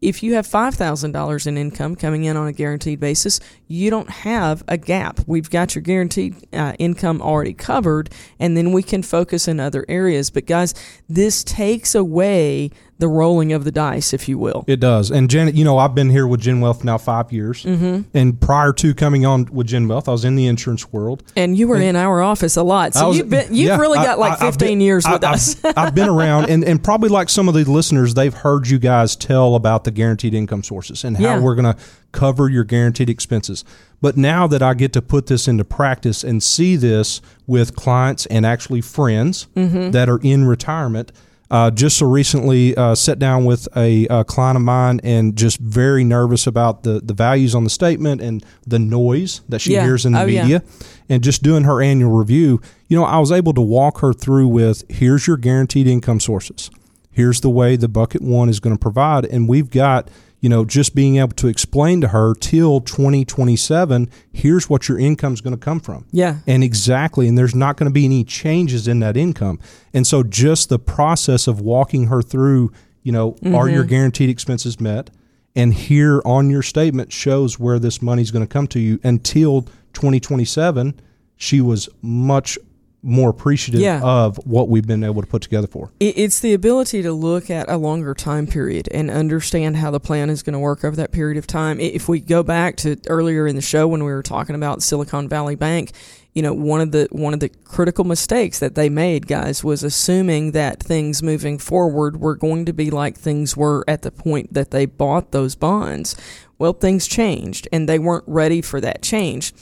If 0.04 0.22
you 0.22 0.34
have 0.34 0.46
$5,000 0.46 1.48
in 1.48 1.58
income 1.58 1.96
coming 1.96 2.26
in 2.26 2.36
on 2.36 2.46
a 2.46 2.52
guaranteed 2.52 3.00
basis, 3.00 3.40
you 3.68 3.90
don't 3.90 4.10
have 4.10 4.62
a 4.68 4.78
gap. 4.78 5.22
We've 5.26 5.50
got 5.50 5.76
your 5.76 5.82
guaranteed 5.82 6.36
uh, 6.52 6.74
income 6.78 7.22
already 7.22 7.54
covered, 7.54 8.10
and 8.38 8.58
then 8.58 8.74
we 8.74 8.84
can 8.84 9.02
focus 9.02 9.48
in 9.48 9.62
other 9.62 9.86
areas. 9.88 10.30
But, 10.30 10.46
guys, 10.46 10.74
this 11.08 11.42
takes 11.42 11.96
away 11.96 12.72
the 13.00 13.08
rolling 13.08 13.52
of 13.54 13.64
the 13.64 13.72
dice, 13.72 14.14
if 14.14 14.30
you 14.30 14.38
will. 14.38 14.64
It 14.68 14.80
does. 14.80 15.10
And 15.12 15.30
Janet, 15.30 15.56
you 15.56 15.66
know, 15.66 15.78
I've 15.78 15.96
been 15.96 16.10
here 16.10 16.28
with 16.28 16.40
Gen 16.42 16.62
Wealth 16.62 16.84
now 16.84 16.98
five 16.98 17.32
years. 17.34 17.64
Mm-hmm. 17.64 18.02
And 18.14 18.40
prior 18.40 18.72
to 18.74 18.94
coming 18.94 19.26
on 19.26 19.46
with 19.52 19.68
Gen 19.68 19.88
Wealth, 19.88 20.08
I 20.08 20.12
was 20.12 20.24
in 20.24 20.36
the 20.36 20.46
insurance 20.48 20.92
world. 20.94 21.24
And 21.36 21.58
you 21.58 21.68
were 21.68 21.78
in 21.82 21.96
our 21.96 22.22
office 22.22 22.56
a 22.56 22.64
lot, 22.64 22.94
so 22.94 23.10
was- 23.10 23.18
you've 23.18 23.30
been 23.30 23.48
you've 23.54 23.68
yeah, 23.70 23.78
really 23.78 23.98
I- 24.00 24.06
got 24.06 24.20
like 24.20 24.34
I- 24.42 24.48
I've 24.48 24.54
15 24.54 24.68
been- 24.68 24.82
years 24.82 25.06
I- 25.06 25.14
with 25.14 25.24
I've- 25.24 25.34
us. 25.34 25.66
I've 25.78 25.96
been 25.96 26.08
around, 26.08 26.50
and, 26.50 26.64
and 26.64 26.82
probably 26.84 27.10
like 27.10 27.30
some 27.30 27.48
of 27.48 27.56
the 27.56 27.64
listeners, 27.66 28.14
they've 28.14 28.34
heard 28.34 28.68
you 28.70 28.80
guys 28.80 29.16
tell 29.16 29.56
about 29.56 29.84
the 29.86 29.92
guaranteed 29.92 30.34
income 30.34 30.64
sources 30.64 31.04
and 31.04 31.18
how 31.18 31.24
Yeah. 31.24 31.40
we're 31.40 31.56
going 31.56 31.74
to 31.76 31.82
cover 32.12 32.48
your 32.48 32.64
guaranteed 32.64 33.10
expenses. 33.10 33.66
But 34.02 34.18
now 34.18 34.46
that 34.48 34.62
I 34.62 34.76
get 34.76 34.94
to 34.94 35.02
put 35.02 35.26
this 35.28 35.48
into 35.48 35.64
practice 35.66 36.24
and 36.24 36.44
see 36.44 36.76
this 36.76 37.22
with 37.48 37.76
clients 37.76 38.28
and 38.28 38.46
actually 38.46 38.82
friends 38.82 39.48
Mm-hmm. 39.56 39.92
that 39.92 40.10
are 40.10 40.20
in 40.22 40.46
retirement, 40.46 41.12
uh, 41.54 41.70
just 41.72 41.98
so 42.00 42.06
recently 42.08 42.76
uh, 42.76 42.96
sat 42.96 43.20
down 43.20 43.46
with 43.46 43.68
a, 43.78 44.08
uh 44.08 44.24
client 44.24 44.58
of 44.58 44.64
mine 44.64 45.00
and 45.04 45.36
just 45.38 45.60
very 45.60 46.04
nervous 46.04 46.48
about 46.48 46.82
the, 46.84 47.00
the 47.00 47.14
values 47.14 47.54
on 47.54 47.64
the 47.64 47.70
statement 47.70 48.20
and 48.22 48.44
the 48.68 48.80
noise 48.80 49.42
that 49.48 49.60
she 49.62 49.74
Yeah. 49.74 49.84
hears 49.86 50.06
in 50.06 50.14
the 50.14 50.22
Oh, 50.22 50.26
yeah. 50.26 50.42
media 50.44 50.64
and 51.10 51.24
just 51.24 51.44
doing 51.44 51.64
her 51.64 51.80
annual 51.82 52.12
review, 52.12 52.60
you 52.88 52.98
know, 52.98 53.04
I 53.06 53.20
was 53.20 53.32
able 53.32 53.54
to 53.54 53.62
walk 53.62 54.00
her 54.00 54.14
through 54.14 54.48
with 54.48 54.84
here's 54.90 55.28
your 55.28 55.38
guaranteed 55.38 55.86
income 55.88 56.20
sources. 56.20 56.72
Here's 57.12 57.42
the 57.42 57.50
way 57.52 57.76
the 57.76 57.88
bucket 57.88 58.24
one 58.24 58.50
is 58.50 58.60
going 58.60 58.76
to 58.76 58.80
provide. 58.80 59.26
And 59.26 59.48
we've 59.48 59.70
got, 59.70 60.10
you 60.44 60.50
know, 60.50 60.66
just 60.66 60.94
being 60.94 61.16
able 61.16 61.32
to 61.32 61.48
explain 61.48 62.02
to 62.02 62.10
her 62.10 62.36
till 62.36 62.82
2027, 62.82 64.10
here's 64.34 64.70
what 64.70 64.90
your 64.90 65.00
income 65.00 65.32
is 65.32 65.40
going 65.40 65.58
to 65.58 65.60
come 65.60 65.80
from. 65.80 66.06
Yeah. 66.12 66.40
And 66.46 66.66
exactly. 66.66 67.30
And 67.30 67.38
there's 67.38 67.56
not 67.56 67.78
going 67.78 67.90
to 67.90 67.94
be 67.94 68.04
any 68.04 68.26
changes 68.26 68.86
in 68.86 69.00
that 69.00 69.16
income. 69.16 69.58
And 69.94 70.06
so 70.06 70.22
just 70.22 70.68
the 70.68 70.78
process 70.78 71.48
of 71.48 71.62
walking 71.62 72.08
her 72.08 72.22
through, 72.22 72.74
you 73.04 73.14
know, 73.14 73.38
are 73.46 73.70
your 73.70 73.84
mm-hmm. 73.84 73.90
guaranteed 73.90 74.30
expenses 74.30 74.82
met? 74.82 75.12
And 75.56 75.74
here 75.74 76.22
on 76.26 76.50
your 76.50 76.62
statement 76.62 77.14
shows 77.14 77.58
where 77.58 77.80
this 77.80 78.02
money's 78.02 78.30
going 78.30 78.46
to 78.46 78.54
come 78.54 78.68
to 78.68 78.82
you 78.82 79.00
until 79.02 79.62
2027. 79.94 81.00
She 81.38 81.62
was 81.62 81.88
much 82.02 82.58
more 83.04 83.30
appreciative 83.30 83.82
Yeah. 83.82 84.00
of 84.02 84.38
what 84.46 84.70
we've 84.70 84.88
been 84.88 85.04
able 85.04 85.22
to 85.22 85.28
put 85.28 85.42
together 85.42 85.68
for. 85.68 85.92
It's 86.00 86.40
the 86.40 86.54
ability 86.54 87.02
to 87.04 87.12
look 87.12 87.50
at 87.50 87.70
a 87.70 87.76
longer 87.78 88.14
time 88.14 88.48
period 88.48 88.88
and 88.92 89.12
understand 89.12 89.78
how 89.78 89.92
the 89.92 90.00
plan 90.00 90.30
is 90.30 90.42
going 90.42 90.54
to 90.54 90.60
work 90.60 90.86
over 90.86 90.96
that 90.96 91.12
period 91.12 91.38
of 91.38 91.46
time. 91.46 91.80
If 91.82 92.08
we 92.08 92.22
go 92.22 92.44
back 92.44 92.78
to 92.78 92.96
earlier 93.08 93.46
in 93.46 93.58
the 93.58 93.62
show 93.62 93.88
when 93.88 94.04
we 94.06 94.12
were 94.12 94.24
talking 94.24 94.56
about 94.56 94.82
Silicon 94.82 95.28
Valley 95.28 95.56
Bank, 95.56 95.92
you 96.34 96.42
know, 96.42 96.54
one 96.54 96.82
of 96.82 96.92
the 96.92 97.08
one 97.12 97.34
of 97.34 97.42
the 97.42 97.50
critical 97.50 98.06
mistakes 98.06 98.58
that 98.60 98.74
they 98.74 98.90
made, 98.90 99.28
guys, 99.28 99.64
was 99.64 99.84
assuming 99.84 100.52
that 100.54 100.82
things 100.82 101.22
moving 101.22 101.60
forward 101.60 102.20
were 102.20 102.36
going 102.36 102.66
to 102.66 102.74
be 102.74 102.90
like 102.90 103.18
things 103.18 103.56
were 103.56 103.84
at 103.88 104.02
the 104.02 104.12
point 104.12 104.54
that 104.54 104.72
they 104.72 104.86
bought 104.86 105.32
those 105.32 105.54
bonds. 105.56 106.16
Well, 106.58 106.74
things 106.74 107.06
changed 107.06 107.68
and 107.72 107.88
they 107.88 108.00
weren't 108.00 108.24
ready 108.26 108.62
for 108.62 108.80
that 108.82 109.02
change. 109.04 109.54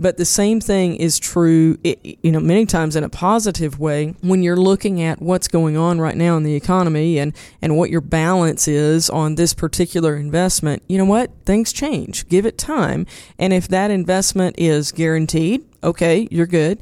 But 0.00 0.16
the 0.16 0.24
same 0.24 0.62
thing 0.62 0.96
is 0.96 1.18
true, 1.18 1.76
you 1.84 2.32
know, 2.32 2.40
many 2.40 2.64
times 2.64 2.96
in 2.96 3.04
a 3.04 3.10
positive 3.10 3.78
way 3.78 4.14
when 4.22 4.42
you're 4.42 4.56
looking 4.56 5.02
at 5.02 5.20
what's 5.20 5.46
going 5.46 5.76
on 5.76 6.00
right 6.00 6.16
now 6.16 6.38
in 6.38 6.42
the 6.42 6.54
economy 6.54 7.18
and, 7.18 7.34
and 7.60 7.76
what 7.76 7.90
your 7.90 8.00
balance 8.00 8.66
is 8.66 9.10
on 9.10 9.34
this 9.34 9.52
particular 9.52 10.16
investment. 10.16 10.82
You 10.88 10.96
know 10.96 11.04
what? 11.04 11.30
Things 11.44 11.70
change. 11.70 12.26
Give 12.30 12.46
it 12.46 12.56
time. 12.56 13.06
And 13.38 13.52
if 13.52 13.68
that 13.68 13.90
investment 13.90 14.56
is 14.58 14.90
guaranteed, 14.90 15.66
okay, 15.84 16.26
you're 16.30 16.46
good. 16.46 16.80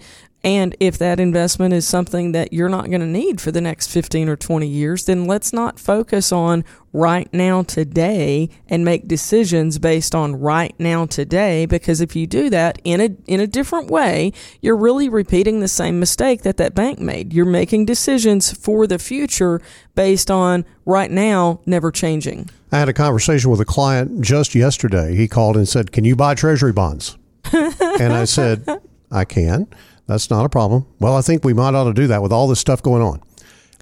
And 0.49 0.75
if 0.81 0.97
that 0.97 1.21
investment 1.21 1.75
is 1.75 1.87
something 1.87 2.33
that 2.33 2.55
you're 2.55 2.71
not 2.71 2.89
going 2.89 3.03
to 3.03 3.07
need 3.07 3.39
for 3.39 3.53
the 3.53 3.61
next 3.61 3.89
15 3.89 4.31
or 4.31 4.37
20 4.37 4.67
years, 4.67 5.05
then 5.05 5.27
let's 5.27 5.53
not 5.53 5.79
focus 5.79 6.33
on 6.33 6.65
right 6.95 7.29
now 7.35 7.63
today 7.65 8.49
and 8.67 8.83
make 8.83 9.07
decisions 9.07 9.79
based 9.79 10.15
on 10.15 10.37
right 10.37 10.75
now 10.79 11.05
today 11.05 11.67
because 11.67 12.01
if 12.01 12.17
you 12.17 12.27
do 12.27 12.49
that 12.49 12.81
in 12.83 12.99
a 12.99 13.11
in 13.27 13.41
a 13.41 13.47
different 13.47 13.91
way, 13.91 14.33
you're 14.63 14.75
really 14.75 15.11
repeating 15.11 15.61
the 15.61 15.69
same 15.69 16.01
mistake 16.01 16.41
that 16.45 16.57
that 16.57 16.75
bank 16.75 16.99
made. 16.99 17.35
You're 17.35 17.45
making 17.45 17.85
decisions 17.85 18.51
for 18.51 18.87
the 18.87 18.99
future 18.99 19.61
based 19.97 20.31
on 20.31 20.65
right 20.87 21.11
now 21.11 21.61
never 21.67 21.91
changing. 21.91 22.49
I 22.73 22.79
had 22.79 22.89
a 22.89 22.95
conversation 22.95 23.51
with 23.51 23.61
a 23.61 23.67
client 23.67 24.23
just 24.23 24.55
yesterday. 24.55 25.15
He 25.15 25.29
called 25.29 25.59
and 25.59 25.69
said, 25.69 25.93
"Can 25.93 26.07
you 26.07 26.17
buy 26.17 26.35
treasury 26.35 26.73
bonds?" 26.73 27.19
and 27.53 28.15
I 28.15 28.25
said, 28.25 28.67
"I 29.11 29.27
can." 29.27 29.67
That's 30.09 30.29
not 30.31 30.45
a 30.45 30.49
problem. 30.49 30.87
Well, 30.99 31.15
I 31.17 31.21
think 31.21 31.45
we 31.45 31.53
might 31.55 31.75
ought 31.75 31.85
to 31.85 31.93
do 31.95 32.09
that 32.09 32.23
with 32.23 32.33
all 32.33 32.49
this 32.49 32.59
stuff 32.59 32.83
going 32.83 33.03
on. 33.03 33.23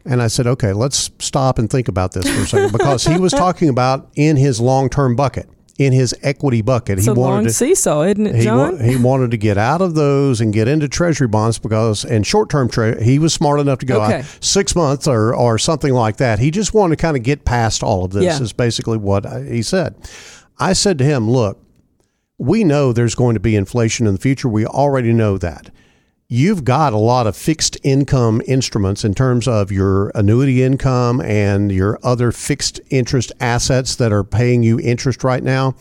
And 0.04 0.20
I 0.20 0.26
said, 0.26 0.46
okay, 0.46 0.72
let's 0.74 1.10
stop 1.18 1.58
and 1.58 1.70
think 1.70 1.88
about 1.88 2.12
this 2.12 2.28
for 2.28 2.42
a 2.42 2.46
second 2.46 2.72
because 2.72 3.04
he 3.04 3.18
was 3.18 3.32
talking 3.32 3.68
about 3.68 4.10
in 4.14 4.36
his 4.36 4.60
long 4.60 4.88
term 4.88 5.16
bucket, 5.16 5.48
in 5.78 5.92
his 5.92 6.14
equity 6.22 6.62
bucket. 6.62 6.98
It's 6.98 7.06
he 7.06 7.10
a 7.10 7.14
wanted 7.14 7.34
long 7.34 7.44
to, 7.44 7.52
seesaw, 7.52 8.02
isn't 8.02 8.24
it, 8.26 8.34
he, 8.36 8.42
John? 8.42 8.76
wa- 8.76 8.84
he 8.84 8.96
wanted 8.96 9.32
to 9.32 9.36
get 9.36 9.58
out 9.58 9.80
of 9.80 9.94
those 9.96 10.40
and 10.40 10.52
get 10.52 10.68
into 10.68 10.88
treasury 10.88 11.26
bonds 11.26 11.58
because, 11.58 12.04
and 12.04 12.24
short 12.24 12.50
term 12.50 12.68
trade, 12.68 13.02
he 13.02 13.18
was 13.18 13.32
smart 13.34 13.58
enough 13.58 13.78
to 13.80 13.86
go 13.86 14.00
Okay. 14.02 14.18
out 14.20 14.24
six 14.40 14.76
months 14.76 15.08
or, 15.08 15.34
or 15.34 15.58
something 15.58 15.92
like 15.92 16.18
that. 16.18 16.38
He 16.38 16.50
just 16.52 16.72
wanted 16.74 16.96
to 16.98 17.02
kind 17.02 17.16
of 17.16 17.22
get 17.24 17.44
past 17.44 17.82
all 17.82 18.04
of 18.04 18.12
this, 18.12 18.24
Yeah. 18.24 18.40
is 18.40 18.52
basically 18.52 18.98
what 18.98 19.26
I- 19.26 19.42
he 19.42 19.62
said. 19.62 19.94
I 20.58 20.72
said 20.72 20.98
to 20.98 21.04
him, 21.04 21.28
look, 21.30 21.60
we 22.38 22.62
know 22.64 22.92
there's 22.92 23.14
going 23.16 23.34
to 23.34 23.40
be 23.40 23.56
inflation 23.56 24.06
in 24.06 24.12
the 24.14 24.20
future. 24.20 24.48
We 24.48 24.66
already 24.66 25.12
know 25.12 25.36
that. 25.38 25.70
You've 26.28 26.64
got 26.64 26.92
a 26.92 26.98
lot 26.98 27.28
of 27.28 27.36
fixed 27.36 27.78
income 27.84 28.42
instruments 28.48 29.04
in 29.04 29.14
terms 29.14 29.46
of 29.46 29.70
your 29.70 30.10
annuity 30.16 30.60
income 30.64 31.20
and 31.20 31.70
your 31.70 32.00
other 32.02 32.32
fixed 32.32 32.80
interest 32.90 33.30
assets 33.38 33.94
that 33.94 34.10
are 34.10 34.24
paying 34.24 34.64
you 34.64 34.80
interest 34.80 35.22
right 35.22 35.42
now. 35.42 35.76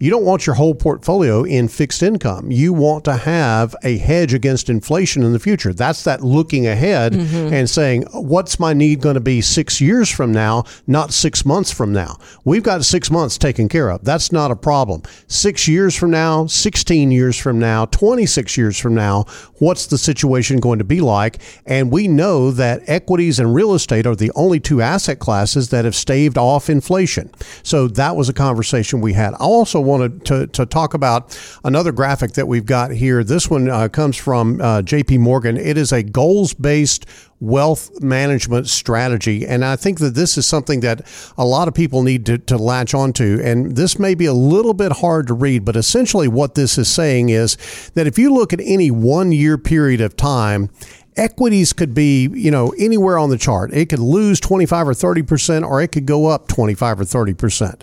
You 0.00 0.10
don't 0.10 0.24
want 0.24 0.46
your 0.46 0.54
whole 0.54 0.76
portfolio 0.76 1.42
in 1.42 1.66
fixed 1.66 2.04
income. 2.04 2.52
You 2.52 2.72
want 2.72 3.04
to 3.06 3.16
have 3.16 3.74
a 3.82 3.98
hedge 3.98 4.32
against 4.32 4.70
inflation 4.70 5.24
in 5.24 5.32
the 5.32 5.40
future. 5.40 5.74
That's 5.74 6.04
that 6.04 6.20
looking 6.20 6.68
ahead 6.68 7.14
mm-hmm. 7.14 7.52
and 7.52 7.68
saying, 7.68 8.04
what's 8.12 8.60
my 8.60 8.74
need 8.74 9.00
going 9.00 9.14
to 9.14 9.20
be 9.20 9.40
six 9.40 9.80
years 9.80 10.08
from 10.08 10.30
now, 10.30 10.62
not 10.86 11.12
six 11.12 11.44
months 11.44 11.72
from 11.72 11.92
now? 11.92 12.16
We've 12.44 12.62
got 12.62 12.84
six 12.84 13.10
months 13.10 13.38
taken 13.38 13.68
care 13.68 13.88
of. 13.90 14.04
That's 14.04 14.30
not 14.30 14.52
a 14.52 14.56
problem. 14.56 15.02
Six 15.26 15.66
years 15.66 15.96
from 15.96 16.12
now, 16.12 16.46
16 16.46 17.10
years 17.10 17.36
from 17.36 17.58
now, 17.58 17.86
26 17.86 18.56
years 18.56 18.78
from 18.78 18.94
now, 18.94 19.24
what's 19.54 19.88
the 19.88 19.98
situation 19.98 20.60
going 20.60 20.78
to 20.78 20.84
be 20.84 21.00
like? 21.00 21.38
And 21.66 21.90
we 21.90 22.06
know 22.06 22.52
that 22.52 22.82
equities 22.86 23.40
and 23.40 23.52
real 23.52 23.74
estate 23.74 24.06
are 24.06 24.14
the 24.14 24.30
only 24.36 24.60
two 24.60 24.80
asset 24.80 25.18
classes 25.18 25.70
that 25.70 25.84
have 25.84 25.96
staved 25.96 26.38
off 26.38 26.70
inflation. 26.70 27.32
So 27.64 27.88
that 27.88 28.14
was 28.14 28.28
a 28.28 28.32
conversation 28.32 29.00
we 29.00 29.14
had. 29.14 29.34
I 29.34 29.38
also 29.38 29.87
wanted 29.88 30.24
to, 30.26 30.46
to 30.48 30.66
talk 30.66 30.94
about 30.94 31.38
another 31.64 31.92
graphic 31.92 32.32
that 32.32 32.46
we've 32.46 32.66
got 32.66 32.90
here. 32.90 33.24
This 33.24 33.50
one 33.50 33.68
uh, 33.68 33.88
comes 33.88 34.16
from 34.16 34.60
uh, 34.60 34.82
JP 34.82 35.20
Morgan. 35.20 35.56
It 35.56 35.76
is 35.76 35.92
a 35.92 36.02
goals 36.02 36.54
based 36.54 37.06
wealth 37.40 38.02
management 38.02 38.68
strategy. 38.68 39.46
And 39.46 39.64
I 39.64 39.76
think 39.76 40.00
that 40.00 40.14
this 40.14 40.36
is 40.36 40.46
something 40.46 40.80
that 40.80 41.06
a 41.36 41.44
lot 41.44 41.68
of 41.68 41.74
people 41.74 42.02
need 42.02 42.26
to, 42.26 42.38
to 42.38 42.56
latch 42.56 42.94
onto. 42.94 43.40
And 43.42 43.76
this 43.76 43.98
may 43.98 44.14
be 44.14 44.26
a 44.26 44.32
little 44.32 44.74
bit 44.74 44.92
hard 44.92 45.28
to 45.28 45.34
read, 45.34 45.64
but 45.64 45.76
essentially 45.76 46.28
what 46.28 46.54
this 46.54 46.78
is 46.78 46.88
saying 46.88 47.28
is 47.28 47.56
that 47.94 48.06
if 48.06 48.18
you 48.18 48.34
look 48.34 48.52
at 48.52 48.60
any 48.60 48.90
one 48.90 49.30
year 49.32 49.56
period 49.56 50.00
of 50.00 50.16
time, 50.16 50.70
equities 51.18 51.72
could 51.72 51.94
be, 51.94 52.28
you 52.32 52.50
know, 52.50 52.72
anywhere 52.78 53.18
on 53.18 53.30
the 53.30 53.38
chart. 53.38 53.72
It 53.74 53.88
could 53.88 53.98
lose 53.98 54.40
25 54.40 54.88
or 54.88 54.92
30% 54.92 55.68
or 55.68 55.82
it 55.82 55.88
could 55.88 56.06
go 56.06 56.26
up 56.26 56.48
25 56.48 57.00
or 57.00 57.04
30%. 57.04 57.82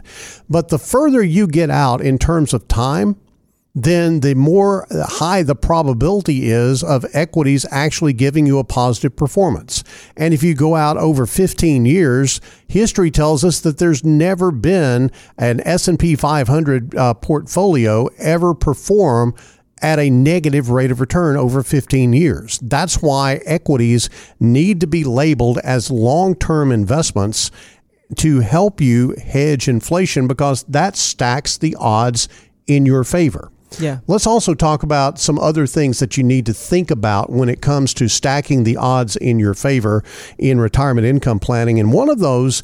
But 0.49 0.69
the 0.69 0.79
further 0.79 1.21
you 1.21 1.47
get 1.47 1.69
out 1.69 2.01
in 2.01 2.17
terms 2.17 2.53
of 2.53 2.67
time, 2.67 3.17
then 3.77 4.21
the 4.21 4.33
more 4.33 4.87
high 4.89 5.43
the 5.43 5.53
probability 5.53 6.49
is 6.49 6.81
of 6.81 7.05
equities 7.13 7.65
actually 7.69 8.13
giving 8.13 8.47
you 8.47 8.57
a 8.57 8.63
positive 8.63 9.17
performance. 9.17 9.83
And 10.15 10.33
if 10.33 10.41
you 10.41 10.55
go 10.55 10.75
out 10.75 10.95
over 10.95 11.25
15 11.25 11.85
years, 11.85 12.39
history 12.67 13.11
tells 13.11 13.43
us 13.43 13.59
that 13.59 13.77
there's 13.77 14.05
never 14.05 14.49
been 14.51 15.11
an 15.37 15.59
S&P 15.67 16.15
500 16.15 16.95
uh, 16.95 17.13
portfolio 17.15 18.07
ever 18.17 18.53
perform 18.53 19.35
at 19.81 19.99
a 19.99 20.09
negative 20.09 20.69
rate 20.69 20.91
of 20.91 20.99
return 20.99 21.37
over 21.37 21.61
15 21.61 22.13
years. 22.13 22.59
That's 22.61 23.01
why 23.01 23.41
equities 23.45 24.09
need 24.39 24.79
to 24.81 24.87
be 24.87 25.03
labeled 25.03 25.57
as 25.59 25.91
long-term 25.91 26.71
investments 26.71 27.51
to 28.17 28.39
help 28.39 28.79
you 28.79 29.15
hedge 29.23 29.67
inflation 29.67 30.27
because 30.27 30.63
that 30.63 30.95
stacks 30.95 31.57
the 31.57 31.75
odds 31.79 32.29
in 32.67 32.85
your 32.85 33.03
favor. 33.03 33.51
Yeah. 33.79 33.99
Let's 34.07 34.27
also 34.27 34.53
talk 34.53 34.83
about 34.83 35.19
some 35.19 35.37
other 35.39 35.67
things 35.67 35.99
that 35.99 36.15
you 36.17 36.23
need 36.23 36.45
to 36.45 36.53
think 36.53 36.91
about 36.91 37.29
when 37.29 37.49
it 37.49 37.61
comes 37.61 37.93
to 37.95 38.07
stacking 38.07 38.63
the 38.63 38.77
odds 38.77 39.15
in 39.17 39.39
your 39.39 39.53
favor 39.53 40.03
in 40.37 40.61
retirement 40.61 41.05
income 41.05 41.39
planning. 41.39 41.79
And 41.79 41.91
one 41.91 42.09
of 42.09 42.19
those 42.19 42.63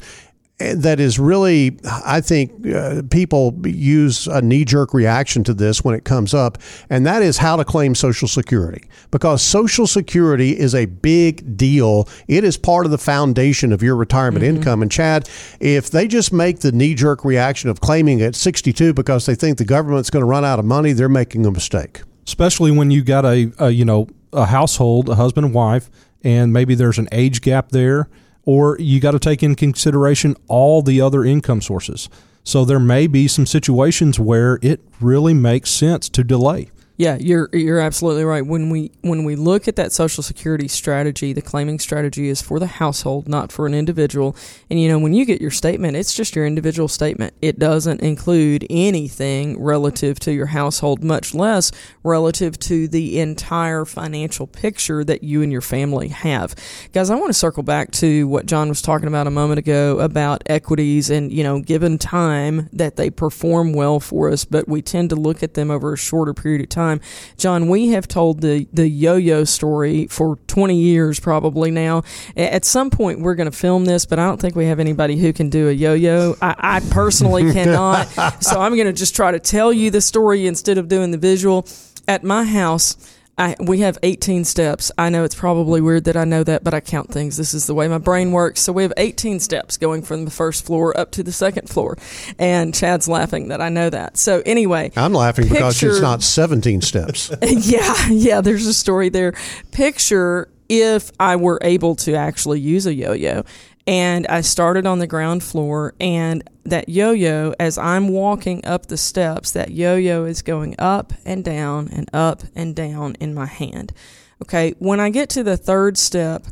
that 0.74 1.00
is 1.00 1.18
really, 1.18 1.78
I 1.84 2.20
think 2.20 2.66
uh, 2.66 3.02
people 3.10 3.54
use 3.64 4.26
a 4.26 4.40
knee 4.40 4.64
jerk 4.64 4.94
reaction 4.94 5.44
to 5.44 5.54
this 5.54 5.82
when 5.84 5.94
it 5.94 6.04
comes 6.04 6.34
up, 6.34 6.58
and 6.90 7.04
that 7.06 7.22
is 7.22 7.38
how 7.38 7.56
to 7.56 7.64
claim 7.64 7.94
Social 7.94 8.28
Security. 8.28 8.84
Because 9.10 9.42
Social 9.42 9.86
Security 9.86 10.58
is 10.58 10.74
a 10.74 10.86
big 10.86 11.56
deal. 11.56 12.08
It 12.28 12.44
is 12.44 12.56
part 12.56 12.86
of 12.86 12.92
the 12.92 12.98
foundation 12.98 13.72
of 13.72 13.82
your 13.82 13.96
retirement 13.96 14.44
income. 14.44 14.82
And 14.82 14.90
Chad, 14.90 15.28
if 15.60 15.90
they 15.90 16.08
just 16.08 16.32
make 16.32 16.60
the 16.60 16.72
knee 16.72 16.94
jerk 16.94 17.24
reaction 17.24 17.68
of 17.70 17.80
claiming 17.80 18.22
at 18.22 18.34
62 18.34 18.94
because 18.94 19.26
they 19.26 19.34
think 19.34 19.58
the 19.58 19.64
government's 19.64 20.10
going 20.10 20.22
to 20.22 20.26
run 20.26 20.44
out 20.44 20.58
of 20.58 20.64
money, 20.64 20.92
they're 20.92 21.08
making 21.08 21.44
a 21.46 21.50
mistake. 21.50 22.02
especially 22.26 22.70
when 22.70 22.90
you 22.90 23.02
got 23.02 23.24
a, 23.24 23.52
a 23.58 23.70
you 23.70 23.84
know 23.84 24.08
a 24.32 24.46
household, 24.46 25.08
a 25.08 25.14
husband 25.16 25.44
and 25.46 25.54
wife, 25.54 25.90
and 26.22 26.52
maybe 26.52 26.74
there's 26.74 26.98
an 26.98 27.08
age 27.12 27.40
gap 27.42 27.70
there, 27.70 28.08
or 28.44 28.76
you 28.78 29.00
got 29.00 29.12
to 29.12 29.18
take 29.18 29.42
in 29.42 29.54
consideration 29.54 30.36
all 30.48 30.82
the 30.82 31.00
other 31.00 31.24
income 31.24 31.60
sources. 31.60 32.08
So 32.44 32.64
there 32.64 32.80
may 32.80 33.06
be 33.06 33.28
some 33.28 33.46
situations 33.46 34.18
where 34.18 34.58
it 34.62 34.80
really 35.00 35.34
makes 35.34 35.70
sense 35.70 36.08
to 36.10 36.24
delay. 36.24 36.70
Yeah, 37.02 37.16
you're 37.18 37.48
you're 37.52 37.80
absolutely 37.80 38.22
right. 38.22 38.46
When 38.46 38.70
we 38.70 38.92
when 39.00 39.24
we 39.24 39.34
look 39.34 39.66
at 39.66 39.74
that 39.74 39.90
social 39.90 40.22
security 40.22 40.68
strategy, 40.68 41.32
the 41.32 41.42
claiming 41.42 41.80
strategy 41.80 42.28
is 42.28 42.40
for 42.40 42.60
the 42.60 42.68
household, 42.68 43.28
not 43.28 43.50
for 43.50 43.66
an 43.66 43.74
individual. 43.74 44.36
And 44.70 44.80
you 44.80 44.88
know, 44.88 45.00
when 45.00 45.12
you 45.12 45.24
get 45.24 45.40
your 45.40 45.50
statement, 45.50 45.96
it's 45.96 46.14
just 46.14 46.36
your 46.36 46.46
individual 46.46 46.86
statement. 46.86 47.34
It 47.42 47.58
doesn't 47.58 48.02
include 48.02 48.64
anything 48.70 49.60
relative 49.60 50.20
to 50.20 50.32
your 50.32 50.46
household, 50.46 51.02
much 51.02 51.34
less 51.34 51.72
relative 52.04 52.56
to 52.60 52.86
the 52.86 53.18
entire 53.18 53.84
financial 53.84 54.46
picture 54.46 55.02
that 55.02 55.24
you 55.24 55.42
and 55.42 55.50
your 55.50 55.60
family 55.60 56.06
have. 56.06 56.54
Guys, 56.92 57.10
I 57.10 57.16
want 57.16 57.30
to 57.30 57.34
circle 57.34 57.64
back 57.64 57.90
to 57.92 58.28
what 58.28 58.46
John 58.46 58.68
was 58.68 58.80
talking 58.80 59.08
about 59.08 59.26
a 59.26 59.30
moment 59.32 59.58
ago 59.58 59.98
about 59.98 60.44
equities 60.46 61.10
and, 61.10 61.32
you 61.32 61.42
know, 61.42 61.58
given 61.60 61.98
time 61.98 62.68
that 62.72 62.94
they 62.94 63.10
perform 63.10 63.72
well 63.72 63.98
for 63.98 64.30
us, 64.30 64.44
but 64.44 64.68
we 64.68 64.82
tend 64.82 65.10
to 65.10 65.16
look 65.16 65.42
at 65.42 65.54
them 65.54 65.68
over 65.68 65.94
a 65.94 65.96
shorter 65.98 66.32
period 66.32 66.60
of 66.60 66.68
time. 66.68 66.91
John, 67.36 67.68
we 67.68 67.88
have 67.88 68.08
told 68.08 68.40
the, 68.40 68.66
the 68.72 68.88
yo 68.88 69.16
yo 69.16 69.44
story 69.44 70.06
for 70.08 70.36
20 70.46 70.76
years 70.76 71.20
probably 71.20 71.70
now. 71.70 72.02
At 72.36 72.64
some 72.64 72.90
point, 72.90 73.20
we're 73.20 73.34
going 73.34 73.50
to 73.50 73.56
film 73.56 73.84
this, 73.84 74.06
but 74.06 74.18
I 74.18 74.26
don't 74.26 74.40
think 74.40 74.54
we 74.54 74.66
have 74.66 74.80
anybody 74.80 75.16
who 75.16 75.32
can 75.32 75.50
do 75.50 75.68
a 75.68 75.72
yo 75.72 75.94
yo. 75.94 76.36
I, 76.40 76.54
I 76.58 76.80
personally 76.90 77.52
cannot. 77.52 78.08
so 78.42 78.60
I'm 78.60 78.74
going 78.74 78.86
to 78.86 78.92
just 78.92 79.16
try 79.16 79.30
to 79.30 79.40
tell 79.40 79.72
you 79.72 79.90
the 79.90 80.00
story 80.00 80.46
instead 80.46 80.78
of 80.78 80.88
doing 80.88 81.10
the 81.10 81.18
visual. 81.18 81.66
At 82.08 82.24
my 82.24 82.42
house, 82.44 82.96
I, 83.38 83.56
we 83.60 83.80
have 83.80 83.98
18 84.02 84.44
steps. 84.44 84.92
I 84.98 85.08
know 85.08 85.24
it's 85.24 85.34
probably 85.34 85.80
weird 85.80 86.04
that 86.04 86.16
I 86.16 86.24
know 86.24 86.44
that, 86.44 86.62
but 86.62 86.74
I 86.74 86.80
count 86.80 87.10
things. 87.10 87.38
This 87.38 87.54
is 87.54 87.66
the 87.66 87.74
way 87.74 87.88
my 87.88 87.98
brain 87.98 88.30
works. 88.32 88.60
So 88.60 88.72
we 88.72 88.82
have 88.82 88.92
18 88.96 89.40
steps 89.40 89.78
going 89.78 90.02
from 90.02 90.26
the 90.26 90.30
first 90.30 90.66
floor 90.66 90.98
up 90.98 91.10
to 91.12 91.22
the 91.22 91.32
second 91.32 91.68
floor. 91.68 91.96
And 92.38 92.74
Chad's 92.74 93.08
laughing 93.08 93.48
that 93.48 93.60
I 93.60 93.70
know 93.70 93.88
that. 93.88 94.18
So 94.18 94.42
anyway, 94.44 94.92
I'm 94.96 95.14
laughing 95.14 95.48
because 95.48 95.82
it's 95.82 96.00
not 96.00 96.22
17 96.22 96.82
steps. 96.82 97.30
yeah, 97.42 98.08
yeah, 98.08 98.40
there's 98.42 98.66
a 98.66 98.74
story 98.74 99.08
there. 99.08 99.32
Picture 99.70 100.48
if 100.68 101.10
I 101.18 101.36
were 101.36 101.58
able 101.62 101.96
to 101.96 102.14
actually 102.14 102.60
use 102.60 102.86
a 102.86 102.94
yo 102.94 103.12
yo. 103.12 103.44
And 103.86 104.26
I 104.28 104.42
started 104.42 104.86
on 104.86 105.00
the 105.00 105.08
ground 105.08 105.42
floor, 105.42 105.94
and 105.98 106.48
that 106.64 106.88
yo 106.88 107.10
yo, 107.10 107.52
as 107.58 107.78
I'm 107.78 108.08
walking 108.08 108.64
up 108.64 108.86
the 108.86 108.96
steps, 108.96 109.50
that 109.52 109.72
yo 109.72 109.96
yo 109.96 110.24
is 110.24 110.40
going 110.42 110.76
up 110.78 111.12
and 111.24 111.44
down 111.44 111.88
and 111.92 112.08
up 112.12 112.44
and 112.54 112.76
down 112.76 113.16
in 113.18 113.34
my 113.34 113.46
hand. 113.46 113.92
Okay, 114.40 114.74
when 114.78 115.00
I 115.00 115.10
get 115.10 115.30
to 115.30 115.42
the 115.42 115.56
third 115.56 115.98
step, 115.98 116.44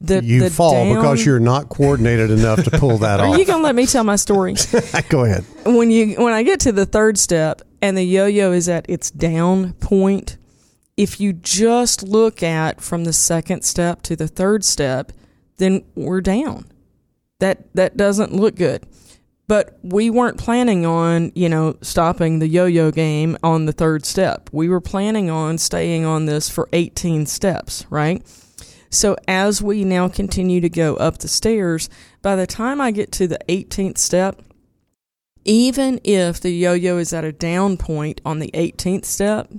the 0.00 0.22
You 0.22 0.40
the 0.40 0.50
fall 0.50 0.72
down- 0.84 0.94
because 0.94 1.26
you're 1.26 1.40
not 1.40 1.68
coordinated 1.68 2.30
enough 2.30 2.62
to 2.62 2.70
pull 2.70 2.98
that 2.98 3.18
off. 3.18 3.26
Are 3.34 3.38
you 3.38 3.44
gonna 3.44 3.62
let 3.64 3.74
me 3.74 3.84
tell 3.86 4.04
my 4.04 4.14
story? 4.16 4.54
Go 5.08 5.24
ahead. 5.24 5.44
when 5.64 5.90
you 5.90 6.14
when 6.14 6.32
I 6.32 6.44
get 6.44 6.60
to 6.60 6.72
the 6.72 6.86
third 6.86 7.18
step 7.18 7.62
and 7.82 7.96
the 7.96 8.04
yo-yo 8.04 8.52
is 8.52 8.68
at 8.68 8.88
its 8.88 9.10
down 9.10 9.72
point, 9.74 10.36
if 10.96 11.20
you 11.20 11.32
just 11.32 12.04
look 12.04 12.42
at 12.42 12.80
from 12.80 13.02
the 13.04 13.12
second 13.12 13.62
step 13.62 14.02
to 14.02 14.14
the 14.14 14.28
third 14.28 14.64
step, 14.64 15.10
then 15.58 15.84
we're 15.94 16.20
down. 16.20 16.66
That 17.40 17.72
that 17.74 17.96
doesn't 17.96 18.32
look 18.32 18.56
good. 18.56 18.84
But 19.46 19.78
we 19.82 20.10
weren't 20.10 20.36
planning 20.36 20.84
on, 20.84 21.32
you 21.34 21.48
know, 21.48 21.78
stopping 21.80 22.38
the 22.38 22.48
yo-yo 22.48 22.90
game 22.90 23.38
on 23.42 23.64
the 23.64 23.72
third 23.72 24.04
step. 24.04 24.50
We 24.52 24.68
were 24.68 24.80
planning 24.80 25.30
on 25.30 25.56
staying 25.56 26.04
on 26.04 26.26
this 26.26 26.50
for 26.50 26.68
18 26.74 27.24
steps, 27.24 27.86
right? 27.88 28.22
So 28.90 29.16
as 29.26 29.62
we 29.62 29.84
now 29.84 30.08
continue 30.08 30.60
to 30.60 30.68
go 30.68 30.96
up 30.96 31.18
the 31.18 31.28
stairs, 31.28 31.88
by 32.20 32.36
the 32.36 32.46
time 32.46 32.78
I 32.80 32.90
get 32.90 33.10
to 33.12 33.26
the 33.26 33.38
18th 33.48 33.96
step, 33.96 34.42
even 35.44 35.98
if 36.04 36.40
the 36.40 36.50
yo 36.50 36.74
yo 36.74 36.98
is 36.98 37.14
at 37.14 37.24
a 37.24 37.32
down 37.32 37.78
point 37.78 38.20
on 38.26 38.38
the 38.38 38.50
18th 38.52 39.06
step, 39.06 39.50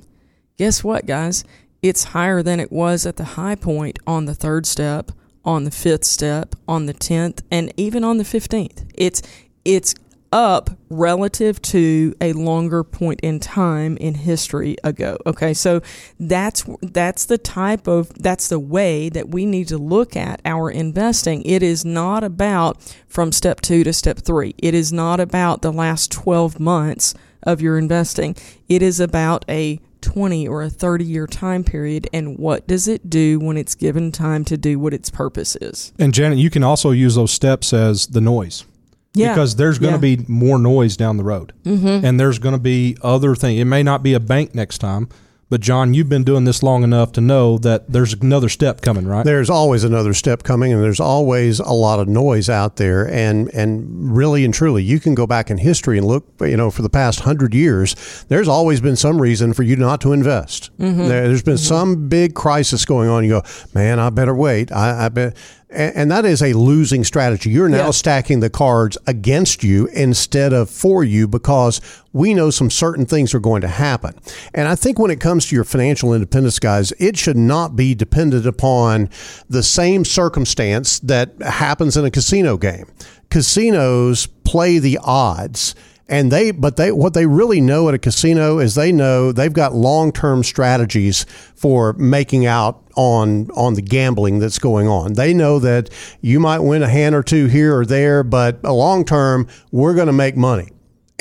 guess 0.55 0.83
what, 0.83 1.07
guys? 1.07 1.43
It's 1.81 2.05
higher 2.05 2.43
than 2.43 2.59
it 2.59 2.71
was 2.71 3.07
at 3.07 3.15
the 3.15 3.23
high 3.23 3.55
point 3.55 3.97
on 4.05 4.25
the 4.25 4.35
third 4.35 4.67
step, 4.67 5.11
on 5.45 5.63
the 5.63 5.71
fifth 5.71 6.05
step, 6.05 6.55
on 6.67 6.85
the 6.85 6.93
10th, 6.93 7.41
and 7.49 7.73
even 7.77 8.03
on 8.03 8.17
the 8.17 8.23
15th. 8.23 8.85
It's, 8.95 9.21
it's 9.65 9.95
up 10.31 10.69
relative 10.89 11.61
to 11.61 12.13
a 12.21 12.33
longer 12.33 12.83
point 12.83 13.19
in 13.21 13.39
time 13.39 13.97
in 13.97 14.13
history 14.13 14.75
ago. 14.83 15.17
Okay, 15.25 15.53
so 15.53 15.81
that's 16.19 16.65
that's 16.81 17.25
the 17.25 17.37
type 17.37 17.87
of 17.87 18.13
that's 18.15 18.47
the 18.47 18.59
way 18.59 19.09
that 19.09 19.29
we 19.29 19.45
need 19.45 19.67
to 19.69 19.77
look 19.77 20.15
at 20.15 20.41
our 20.45 20.69
investing. 20.69 21.41
It 21.43 21.63
is 21.63 21.83
not 21.83 22.23
about 22.23 22.81
from 23.07 23.31
step 23.31 23.61
2 23.61 23.83
to 23.83 23.93
step 23.93 24.19
3. 24.19 24.55
It 24.57 24.73
is 24.73 24.93
not 24.93 25.19
about 25.19 25.61
the 25.61 25.73
last 25.73 26.11
12 26.11 26.59
months 26.59 27.13
of 27.43 27.61
your 27.61 27.77
investing. 27.77 28.35
It 28.67 28.81
is 28.81 28.99
about 28.99 29.45
a 29.49 29.79
20 30.01 30.47
or 30.47 30.61
a 30.63 30.69
30 30.69 31.03
year 31.05 31.27
time 31.27 31.63
period 31.63 32.07
and 32.13 32.37
what 32.37 32.67
does 32.67 32.87
it 32.87 33.09
do 33.09 33.39
when 33.39 33.57
it's 33.57 33.75
given 33.75 34.11
time 34.11 34.45
to 34.45 34.57
do 34.57 34.79
what 34.79 34.93
its 34.93 35.09
purpose 35.09 35.55
is. 35.57 35.91
And 35.99 36.13
Janet, 36.13 36.37
you 36.39 36.49
can 36.49 36.63
also 36.63 36.91
use 36.91 37.15
those 37.15 37.31
steps 37.31 37.73
as 37.73 38.07
the 38.07 38.21
noise. 38.21 38.65
Yeah. 39.13 39.33
Because 39.33 39.55
there's 39.55 39.79
going 39.79 39.91
Yeah. 39.93 39.97
to 39.97 40.17
be 40.17 40.25
more 40.31 40.59
noise 40.59 40.95
down 40.95 41.17
the 41.17 41.23
road. 41.23 41.51
Mm-hmm. 41.65 42.05
And 42.05 42.19
there's 42.19 42.37
going 42.39 42.53
to 42.55 42.61
be 42.61 42.95
other 43.01 43.35
things. 43.35 43.59
It 43.59 43.65
may 43.65 43.81
not 43.83 44.03
be 44.03 44.13
a 44.13 44.19
bank 44.19 44.53
next 44.53 44.77
time, 44.77 45.09
but 45.49 45.61
John, 45.61 45.95
you've 45.95 46.09
been 46.09 46.23
doing 46.23 46.43
this 46.43 46.61
long 46.61 46.83
enough 46.83 47.11
to 47.13 47.21
know 47.21 47.57
that 47.59 47.91
there's 47.91 48.13
another 48.13 48.49
step 48.49 48.81
coming, 48.81 49.07
right? 49.07 49.25
There's 49.25 49.49
always 49.49 49.83
another 49.83 50.13
step 50.13 50.43
coming, 50.43 50.71
and 50.71 50.83
there's 50.83 50.99
always 50.99 51.59
a 51.59 51.71
lot 51.71 51.99
of 51.99 52.07
noise 52.07 52.49
out 52.49 52.75
there. 52.75 53.09
And 53.09 53.49
and 53.53 54.15
really 54.15 54.45
and 54.45 54.53
truly, 54.53 54.83
you 54.83 54.99
can 54.99 55.15
go 55.15 55.25
back 55.25 55.49
in 55.49 55.57
history 55.57 55.97
and 55.97 56.05
look. 56.05 56.25
You 56.39 56.55
know, 56.55 56.69
for 56.69 56.83
the 56.83 56.89
past 56.89 57.21
hundred 57.21 57.55
years, 57.55 57.95
there's 58.29 58.47
always 58.47 58.79
been 58.79 58.95
some 58.95 59.19
reason 59.19 59.53
for 59.53 59.63
you 59.63 59.75
not 59.75 60.01
to 60.01 60.13
invest. 60.13 60.69
Mm-hmm. 60.77 61.07
There, 61.07 61.23
has 61.23 61.41
been 61.41 61.55
mm-hmm. 61.55 61.63
some 61.63 62.09
big 62.09 62.35
crisis 62.35 62.85
going 62.85 63.09
on. 63.09 63.23
You 63.23 63.41
go, 63.41 63.43
man, 63.73 63.99
I 63.99 64.11
better 64.11 64.35
wait. 64.35 64.71
I, 64.71 65.05
I 65.05 65.09
bet. 65.09 65.35
And, 65.71 65.95
and 65.95 66.11
that 66.11 66.25
is 66.25 66.41
a 66.41 66.53
losing 66.53 67.03
strategy. 67.03 67.49
You're 67.51 67.69
now 67.69 67.85
Yeah. 67.85 67.91
stacking 67.91 68.39
the 68.39 68.49
cards 68.49 68.97
against 69.07 69.63
you 69.63 69.87
instead 69.93 70.51
of 70.53 70.69
for 70.69 71.03
you 71.03 71.27
because 71.27 71.79
we 72.11 72.33
know 72.33 72.49
some 72.49 72.69
certain 72.71 73.05
things 73.05 73.33
are 73.35 73.39
going 73.39 73.61
to 73.61 73.67
happen. 73.67 74.15
And 74.53 74.67
I 74.67 74.75
think 74.75 74.97
when 74.97 75.11
it 75.11 75.19
comes 75.19 75.45
to 75.47 75.55
your 75.55 75.63
financial 75.63 76.13
independence, 76.13 76.57
guys, 76.59 76.91
it 76.99 77.17
should 77.17 77.37
not 77.37 77.75
be 77.75 77.93
dependent 77.93 78.45
upon 78.47 79.09
the 79.47 79.61
same 79.63 80.03
circumstance 80.05 80.99
that 80.99 81.33
happens 81.41 81.95
in 81.95 82.03
a 82.05 82.09
casino 82.11 82.57
game. 82.57 82.85
Casinos 83.29 84.25
play 84.43 84.79
the 84.79 84.97
odds 85.03 85.75
and 86.09 86.31
they 86.31 86.51
but 86.51 86.75
they 86.75 86.91
what 86.91 87.13
they 87.13 87.25
really 87.25 87.61
know 87.61 87.87
at 87.87 87.93
a 87.93 87.99
casino 87.99 88.59
is 88.59 88.75
they 88.75 88.91
know 88.91 89.31
they've 89.31 89.53
got 89.53 89.73
long-term 89.73 90.43
strategies 90.43 91.25
for 91.55 91.93
making 91.93 92.45
out 92.45 92.83
on 92.95 93.49
on 93.51 93.75
the 93.75 93.81
gambling 93.81 94.39
that's 94.39 94.59
going 94.59 94.87
on. 94.87 95.13
They 95.13 95.33
know 95.33 95.59
that 95.59 95.89
you 96.21 96.39
might 96.39 96.59
win 96.59 96.83
a 96.83 96.89
hand 96.89 97.15
or 97.15 97.23
two 97.23 97.45
here 97.45 97.77
or 97.77 97.85
there, 97.85 98.23
but 98.23 98.63
long 98.63 99.05
term 99.05 99.47
we're 99.71 99.93
going 99.93 100.07
to 100.07 100.13
make 100.13 100.35
money. 100.35 100.69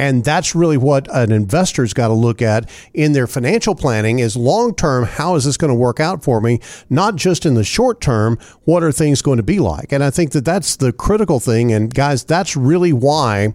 And 0.01 0.25
that's 0.25 0.55
really 0.55 0.77
what 0.77 1.09
an 1.15 1.33
investor's 1.33 1.93
got 1.93 2.07
to 2.09 2.15
look 2.15 2.41
at 2.41 2.71
in 2.95 3.13
their 3.13 3.27
financial 3.27 3.75
planning 3.75 4.21
is 4.21 4.37
long 4.37 4.75
term, 4.75 5.05
how 5.05 5.35
is 5.35 5.45
this 5.45 5.57
going 5.57 5.73
to 5.73 5.75
work 5.75 5.99
out 5.99 6.23
for 6.23 6.41
me? 6.41 6.61
Not 6.89 7.17
just 7.17 7.45
in 7.45 7.55
the 7.55 7.65
short 7.65 8.01
term, 8.01 8.39
what 8.63 8.85
are 8.85 8.93
things 8.93 9.23
going 9.23 9.39
to 9.39 9.43
be 9.43 9.59
like? 9.59 9.93
And 9.93 10.05
I 10.05 10.11
think 10.11 10.31
that 10.33 10.45
that's 10.45 10.77
the 10.77 10.93
critical 10.93 11.41
thing. 11.41 11.73
And 11.73 11.93
guys, 11.93 12.25
that's 12.25 12.57
really 12.57 12.93
why 12.93 13.55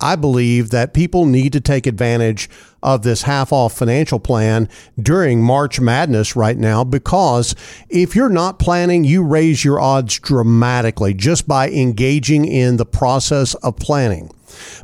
I 0.00 0.14
believe 0.14 0.70
that 0.70 0.92
people 0.92 1.24
need 1.24 1.54
to 1.54 1.60
take 1.60 1.86
advantage 1.86 2.50
of 2.82 3.02
this 3.02 3.22
half 3.22 3.50
off 3.50 3.72
financial 3.72 4.20
plan 4.20 4.68
during 5.00 5.42
March 5.42 5.80
Madness 5.80 6.36
right 6.36 6.58
now 6.58 6.84
because 6.84 7.54
if 7.88 8.14
you're 8.14 8.28
not 8.28 8.58
planning, 8.58 9.04
you 9.04 9.24
raise 9.24 9.64
your 9.64 9.80
odds 9.80 10.20
dramatically 10.20 11.14
just 11.14 11.48
by 11.48 11.70
engaging 11.70 12.44
in 12.44 12.76
the 12.76 12.84
process 12.84 13.54
of 13.54 13.76
planning. 13.76 14.30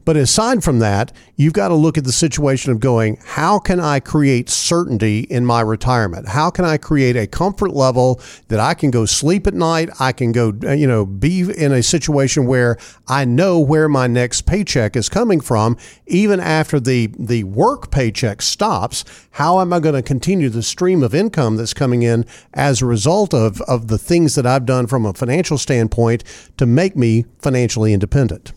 But 0.05 0.17
aside 0.17 0.65
from 0.65 0.79
that, 0.81 1.13
you've 1.37 1.53
got 1.53 1.69
to 1.69 1.75
look 1.75 1.99
at 1.99 2.05
the 2.05 2.13
situation 2.13 2.73
of 2.73 2.81
going, 2.81 3.19
how 3.25 3.59
can 3.59 3.81
I 3.81 4.01
create 4.01 4.49
certainty 4.49 5.21
in 5.21 5.45
my 5.45 5.61
retirement? 5.61 6.29
How 6.29 6.51
can 6.51 6.65
I 6.65 6.77
create 6.77 7.17
a 7.17 7.27
comfort 7.27 7.73
level 7.73 8.21
that 8.49 8.61
I 8.61 8.75
can 8.75 8.91
go 8.91 9.07
sleep 9.07 9.47
at 9.47 9.55
night? 9.55 9.91
I 9.99 10.13
can 10.13 10.33
go, 10.33 10.53
uh, 10.65 10.73
you 10.73 10.87
know, 10.87 11.05
be 11.05 11.41
in 11.41 11.73
a 11.73 11.83
situation 11.83 12.47
where 12.47 12.77
I 13.09 13.25
know 13.25 13.59
where 13.61 13.89
my 13.89 14.07
next 14.07 14.43
paycheck 14.43 14.97
is 14.97 15.09
coming 15.09 15.41
from, 15.41 15.77
even 16.07 16.41
after 16.41 16.79
the, 16.79 17.11
the 17.19 17.45
work 17.45 17.91
paycheck 17.91 18.43
stops. 18.43 19.05
How 19.33 19.61
am 19.61 19.73
I 19.73 19.81
going 19.81 19.95
to 19.95 20.03
continue 20.03 20.49
the 20.49 20.63
stream 20.63 21.03
of 21.03 21.15
income 21.15 21.57
that's 21.57 21.75
coming 21.75 22.03
in 22.03 22.25
as 22.55 22.83
a 22.83 22.87
result 22.87 23.35
of, 23.35 23.61
of 23.63 23.89
the 23.89 23.99
things 23.99 24.35
that 24.35 24.47
I've 24.47 24.67
done 24.67 24.87
from 24.87 25.07
a 25.07 25.15
financial 25.15 25.59
standpoint 25.59 26.25
to 26.59 26.67
make 26.67 26.97
me 26.97 27.25
financially 27.39 27.93
independent? 27.93 28.53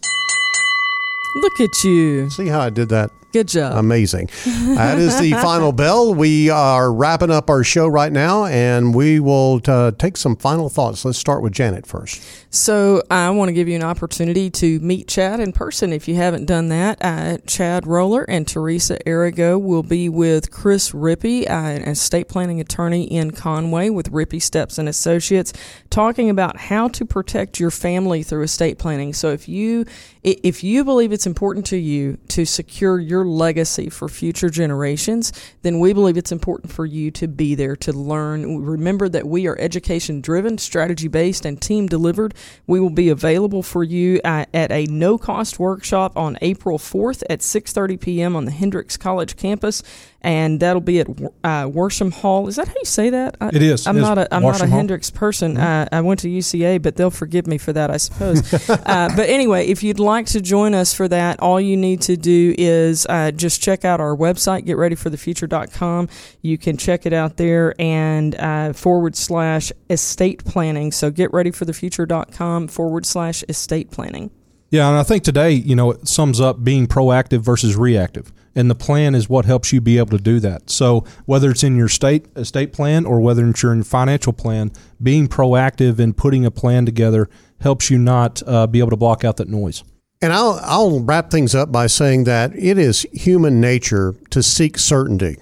Look 1.35 1.59
at 1.59 1.83
you. 1.83 2.29
See 2.29 2.47
how 2.47 2.61
I 2.61 2.69
did 2.69 2.89
that? 2.89 3.11
Good 3.35 3.49
job. 3.49 3.77
Amazing. 3.77 4.29
that 4.45 4.97
is 4.97 5.19
the 5.19 5.31
final 5.31 5.73
bell. 5.73 6.15
We 6.15 6.49
are 6.49 6.89
wrapping 6.89 7.31
up 7.31 7.49
our 7.49 7.65
show 7.65 7.85
right 7.85 8.09
now, 8.09 8.45
and 8.45 8.95
we 8.95 9.19
will 9.19 9.59
uh, 9.67 9.91
take 9.91 10.15
some 10.15 10.37
final 10.37 10.69
thoughts. 10.69 11.03
Let's 11.03 11.17
start 11.17 11.41
with 11.41 11.51
Janet 11.51 11.85
first. 11.85 12.23
So 12.49 13.03
I 13.11 13.29
want 13.31 13.49
to 13.49 13.53
give 13.53 13.67
you 13.67 13.75
an 13.75 13.83
opportunity 13.83 14.49
to 14.51 14.79
meet 14.79 15.09
Chad 15.09 15.41
in 15.41 15.51
person 15.51 15.91
if 15.91 16.07
you 16.07 16.15
haven't 16.15 16.45
done 16.45 16.69
that. 16.69 16.97
Uh, 17.01 17.39
Chad 17.45 17.85
Roller 17.85 18.23
and 18.29 18.47
Teresa 18.47 19.05
Arago 19.05 19.57
will 19.57 19.83
be 19.83 20.07
with 20.07 20.49
Chris 20.49 20.91
Rippey, 20.91 21.41
uh, 21.49 21.51
an 21.51 21.81
estate 21.81 22.29
planning 22.29 22.61
attorney 22.61 23.03
in 23.03 23.31
Conway 23.31 23.89
with 23.89 24.13
Rippey 24.13 24.41
Steps 24.41 24.77
and 24.77 24.87
Associates, 24.87 25.51
talking 25.89 26.29
about 26.29 26.55
how 26.55 26.87
to 26.87 27.03
protect 27.03 27.59
your 27.59 27.71
family 27.71 28.23
through 28.23 28.43
estate 28.43 28.77
planning. 28.77 29.11
So 29.13 29.31
if 29.31 29.49
you 29.49 29.83
if 30.23 30.63
you 30.63 30.85
believe 30.85 31.11
it's 31.11 31.27
important 31.27 31.65
to 31.67 31.77
you 31.77 32.17
to 32.29 32.45
secure 32.45 32.97
your 32.97 33.24
legacy 33.25 33.89
for 33.89 34.07
future 34.07 34.49
generations, 34.49 35.33
then 35.61 35.79
we 35.79 35.93
believe 35.93 36.17
it's 36.17 36.31
important 36.31 36.71
for 36.71 36.85
you 36.85 37.11
to 37.11 37.27
be 37.27 37.55
there 37.55 37.75
to 37.75 37.91
learn. 37.91 38.63
Remember 38.63 39.09
that 39.09 39.27
we 39.27 39.47
are 39.47 39.57
education 39.59 40.21
driven, 40.21 40.57
strategy 40.57 41.07
based, 41.07 41.45
and 41.45 41.61
team 41.61 41.87
delivered. 41.87 42.33
We 42.67 42.79
will 42.79 42.89
be 42.89 43.09
available 43.09 43.63
for 43.63 43.83
you 43.83 44.21
uh, 44.23 44.45
at 44.53 44.71
a 44.71 44.85
no 44.85 45.17
cost 45.17 45.59
workshop 45.59 46.15
on 46.17 46.37
April 46.41 46.77
4th 46.77 47.23
at 47.29 47.39
6:30 47.39 47.99
p.m. 47.99 48.35
on 48.35 48.45
the 48.45 48.51
Hendrix 48.51 48.97
College 48.97 49.35
campus, 49.35 49.83
and 50.25 50.59
that'll 50.59 50.81
be 50.81 50.99
at 50.99 51.07
uh, 51.07 51.67
Worsham 51.67 52.11
Hall. 52.11 52.47
Is 52.47 52.55
that 52.55 52.67
how 52.67 52.73
you 52.73 52.85
say 52.85 53.11
that? 53.11 53.37
I, 53.39 53.49
It 53.49 53.61
is. 53.61 53.85
I'm 53.85 53.95
It 53.95 53.99
is 53.99 54.07
not 54.07 54.17
a 54.17 54.35
I'm 54.35 54.41
not 54.41 54.59
a 54.59 54.65
Hall. 54.65 54.75
Hendrix 54.75 55.11
person. 55.11 55.55
Uh, 55.55 55.87
I 55.91 56.01
went 56.01 56.19
to 56.21 56.27
UCA, 56.27 56.81
but 56.81 56.95
they'll 56.95 57.11
forgive 57.11 57.45
me 57.45 57.59
for 57.59 57.71
that, 57.73 57.91
I 57.91 57.97
suppose. 57.97 58.51
uh, 58.69 59.09
but 59.15 59.29
anyway, 59.29 59.67
if 59.67 59.83
you'd 59.83 59.99
like 59.99 60.25
to 60.27 60.41
join 60.41 60.73
us 60.73 60.95
for 60.95 61.07
that, 61.09 61.39
all 61.41 61.61
you 61.61 61.77
need 61.77 62.01
to 62.01 62.17
do 62.17 62.55
is 62.57 63.05
uh, 63.07 63.31
just 63.31 63.61
check 63.61 63.85
out 63.85 63.99
our 64.01 64.15
website, 64.17 64.65
getreadyforthefuture.com. 64.65 66.09
You 66.41 66.57
can 66.57 66.77
check 66.77 67.05
it 67.05 67.13
out 67.13 67.37
there 67.37 67.79
and 67.79 68.33
uh, 68.33 68.73
forward 68.73 69.15
slash 69.15 69.71
estate 69.91 70.43
planning. 70.43 70.91
So 70.91 71.11
getreadyforthefuture.com 71.11 72.67
forward 72.69 73.05
slash 73.05 73.43
estate 73.47 73.91
planning. 73.91 74.31
Yeah, 74.71 74.89
and 74.89 74.97
I 74.97 75.03
think 75.03 75.23
today, 75.23 75.51
you 75.51 75.75
know, 75.75 75.91
it 75.91 76.07
sums 76.07 76.41
up 76.41 76.63
being 76.63 76.87
proactive 76.87 77.41
versus 77.41 77.75
reactive. 77.75 78.33
And 78.55 78.69
the 78.69 78.75
plan 78.75 79.15
is 79.15 79.27
what 79.27 79.45
helps 79.45 79.73
you 79.73 79.81
be 79.81 79.97
able 79.97 80.17
to 80.17 80.23
do 80.23 80.39
that. 80.39 80.69
So 80.69 81.03
whether 81.25 81.51
it's 81.51 81.63
in 81.63 81.75
your 81.75 81.89
state 81.89 82.27
estate 82.35 82.71
plan 82.71 83.05
or 83.05 83.19
whether 83.19 83.47
it's 83.47 83.61
your 83.61 83.83
financial 83.83 84.31
plan, 84.31 84.71
being 85.03 85.27
proactive 85.27 85.99
and 85.99 86.15
putting 86.15 86.45
a 86.45 86.51
plan 86.51 86.85
together 86.85 87.29
helps 87.59 87.89
you 87.89 87.97
not 87.97 88.41
uh, 88.47 88.65
be 88.67 88.79
able 88.79 88.91
to 88.91 88.97
block 88.97 89.25
out 89.25 89.37
that 89.37 89.49
noise. 89.49 89.83
And 90.21 90.31
I'll, 90.31 90.59
I'll 90.63 90.99
wrap 91.01 91.29
things 91.29 91.53
up 91.53 91.71
by 91.71 91.87
saying 91.87 92.23
that 92.23 92.55
it 92.55 92.77
is 92.77 93.05
human 93.11 93.59
nature 93.59 94.15
to 94.29 94.41
seek 94.41 94.77
certainty. 94.77 95.37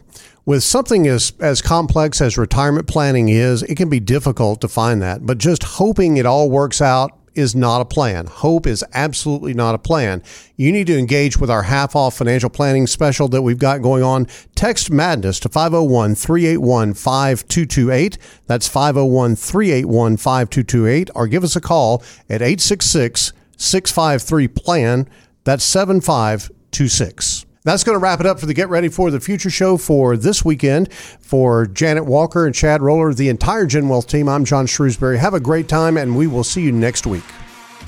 With 0.45 0.63
something 0.63 1.07
as, 1.07 1.31
as 1.39 1.61
complex 1.61 2.19
as 2.19 2.37
retirement 2.37 2.87
planning 2.87 3.29
is, 3.29 3.63
it 3.63 3.75
can 3.75 3.89
be 3.89 4.01
difficult 4.01 4.59
to 4.61 4.67
find 4.67 5.01
that. 5.01 5.25
But 5.25 5.37
just 5.37 5.63
hoping 5.63 6.17
it 6.17 6.25
all 6.25 6.49
works 6.49 6.81
out 6.81 7.17
is 7.35 7.55
not 7.55 7.81
a 7.81 7.85
plan. 7.85 8.27
Hope 8.27 8.67
is 8.67 8.83
absolutely 8.93 9.53
not 9.53 9.75
a 9.75 9.79
plan. 9.79 10.21
You 10.55 10.71
need 10.71 10.87
to 10.87 10.97
engage 10.97 11.37
with 11.37 11.49
our 11.49 11.63
half 11.63 11.95
off 11.95 12.17
financial 12.17 12.49
planning 12.49 12.87
special 12.87 13.27
that 13.29 13.41
we've 13.41 13.57
got 13.57 13.81
going 13.81 14.03
on. 14.03 14.27
Text 14.55 14.91
Madness 14.91 15.39
to 15.41 15.49
501 15.49 16.15
381 16.15 16.93
5228. 16.93 18.17
That's 18.47 18.67
501 18.67 19.35
381 19.35 20.17
5228. 20.17 21.09
Or 21.15 21.27
give 21.27 21.43
us 21.43 21.55
a 21.55 21.61
call 21.61 22.03
at 22.29 22.41
866 22.41 23.33
653 23.57 24.47
PLAN. 24.47 25.09
That's 25.43 25.63
7526. 25.63 27.32
That's 27.63 27.85
going 27.85 27.95
to 27.95 27.99
wrap 27.99 28.19
it 28.19 28.25
up 28.25 28.41
for 28.41 28.45
the 28.45 28.53
Get 28.53 28.67
Ready 28.67 28.89
for 28.89 29.09
the 29.09 29.21
Future 29.21 29.49
show 29.49 29.77
for 29.77 30.17
this 30.17 30.43
weekend. 30.43 30.91
For 30.93 31.65
Janet 31.65 32.05
Walker 32.05 32.45
and 32.45 32.53
Chad 32.53 32.81
Roller, 32.81 33.13
the 33.13 33.29
entire 33.29 33.65
Gen 33.65 33.87
Wealth 33.87 34.07
team, 34.07 34.27
I'm 34.27 34.43
John 34.43 34.65
Shrewsbury. 34.65 35.17
Have 35.17 35.33
a 35.33 35.39
great 35.39 35.69
time, 35.69 35.95
and 35.95 36.17
we 36.17 36.27
will 36.27 36.43
see 36.43 36.61
you 36.61 36.73
next 36.73 37.07
week. 37.07 37.23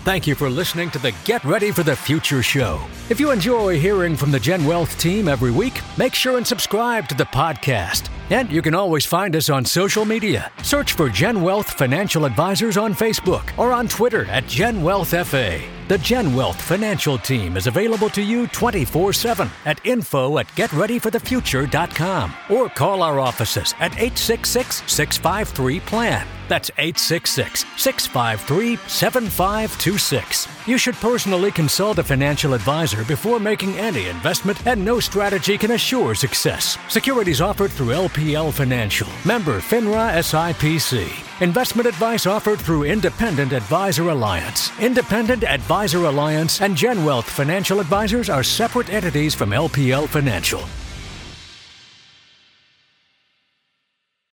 Thank 0.06 0.28
you 0.28 0.36
for 0.36 0.50
listening 0.50 0.92
to 0.92 1.00
the 1.00 1.14
Get 1.26 1.44
Ready 1.44 1.72
for 1.72 1.84
the 1.84 1.96
Future 1.96 2.42
show. 2.42 2.80
If 3.10 3.20
you 3.20 3.32
enjoy 3.32 3.78
hearing 3.78 4.16
from 4.16 4.32
the 4.32 4.40
Gen 4.40 4.64
Wealth 4.64 4.98
team 4.98 5.28
every 5.28 5.52
week, 5.52 5.82
make 5.98 6.14
sure 6.14 6.38
and 6.38 6.48
subscribe 6.48 7.10
to 7.10 7.16
the 7.16 7.26
podcast. 7.26 8.10
And 8.30 8.50
you 8.50 8.62
can 8.62 8.76
always 8.76 9.06
find 9.06 9.36
us 9.36 9.50
on 9.50 9.66
social 9.66 10.06
media. 10.06 10.54
Search 10.64 10.94
for 10.94 11.10
Gen 11.10 11.42
Wealth 11.42 11.72
Financial 11.72 12.24
Advisors 12.24 12.78
on 12.78 12.94
Facebook 12.94 13.58
or 13.58 13.74
on 13.74 13.90
Twitter 13.90 14.26
at 14.28 14.48
Gen 14.48 14.82
Wealth 14.82 15.10
FA. 15.28 15.75
The 15.88 16.00
Gen 16.00 16.34
Wealth 16.34 16.60
Financial 16.60 17.20
Team 17.20 17.56
is 17.56 17.68
available 17.68 18.10
to 18.10 18.22
you 18.22 18.48
24 18.48 19.14
7 19.14 19.50
at 19.66 19.86
info 19.86 20.40
at 20.40 20.48
getreadyforthefuture.com 20.48 22.34
or 22.50 22.70
call 22.70 23.04
our 23.04 23.20
offices 23.20 23.76
at 23.80 23.92
866 23.92 24.82
653 24.88 25.80
PLAN. 25.82 26.35
That's 26.48 26.72
866 26.78 27.66
653 27.78 28.78
7526. 28.88 30.48
You 30.68 30.78
should 30.78 30.96
personally 30.96 31.52
consult 31.52 32.00
a 32.00 32.04
financial 32.04 32.54
advisor 32.54 33.04
before 33.04 33.40
making 33.40 33.78
any 33.78 34.08
investment, 34.08 34.66
and 34.66 34.84
no 34.84 35.00
strategy 35.00 35.58
can 35.58 35.72
assure 35.72 36.16
success. 36.16 36.78
Securities 36.90 37.42
offered 37.42 37.72
through 37.72 37.94
LPL 37.94 38.52
Financial, 38.54 39.08
member 39.26 39.60
FINRA 39.60 40.20
SIPC. 40.20 41.26
Investment 41.42 41.88
advice 41.88 42.26
offered 42.26 42.60
through 42.60 42.84
Independent 42.86 43.52
Advisor 43.52 44.10
Alliance. 44.10 44.72
Independent 44.80 45.44
Advisor 45.44 46.06
Alliance 46.06 46.62
and 46.62 46.78
Gen 46.78 47.04
Wealth 47.04 47.30
Financial 47.30 47.80
Advisors 47.80 48.30
are 48.30 48.44
separate 48.44 48.90
entities 48.90 49.36
from 49.36 49.50
LPL 49.50 50.08
Financial. 50.08 50.64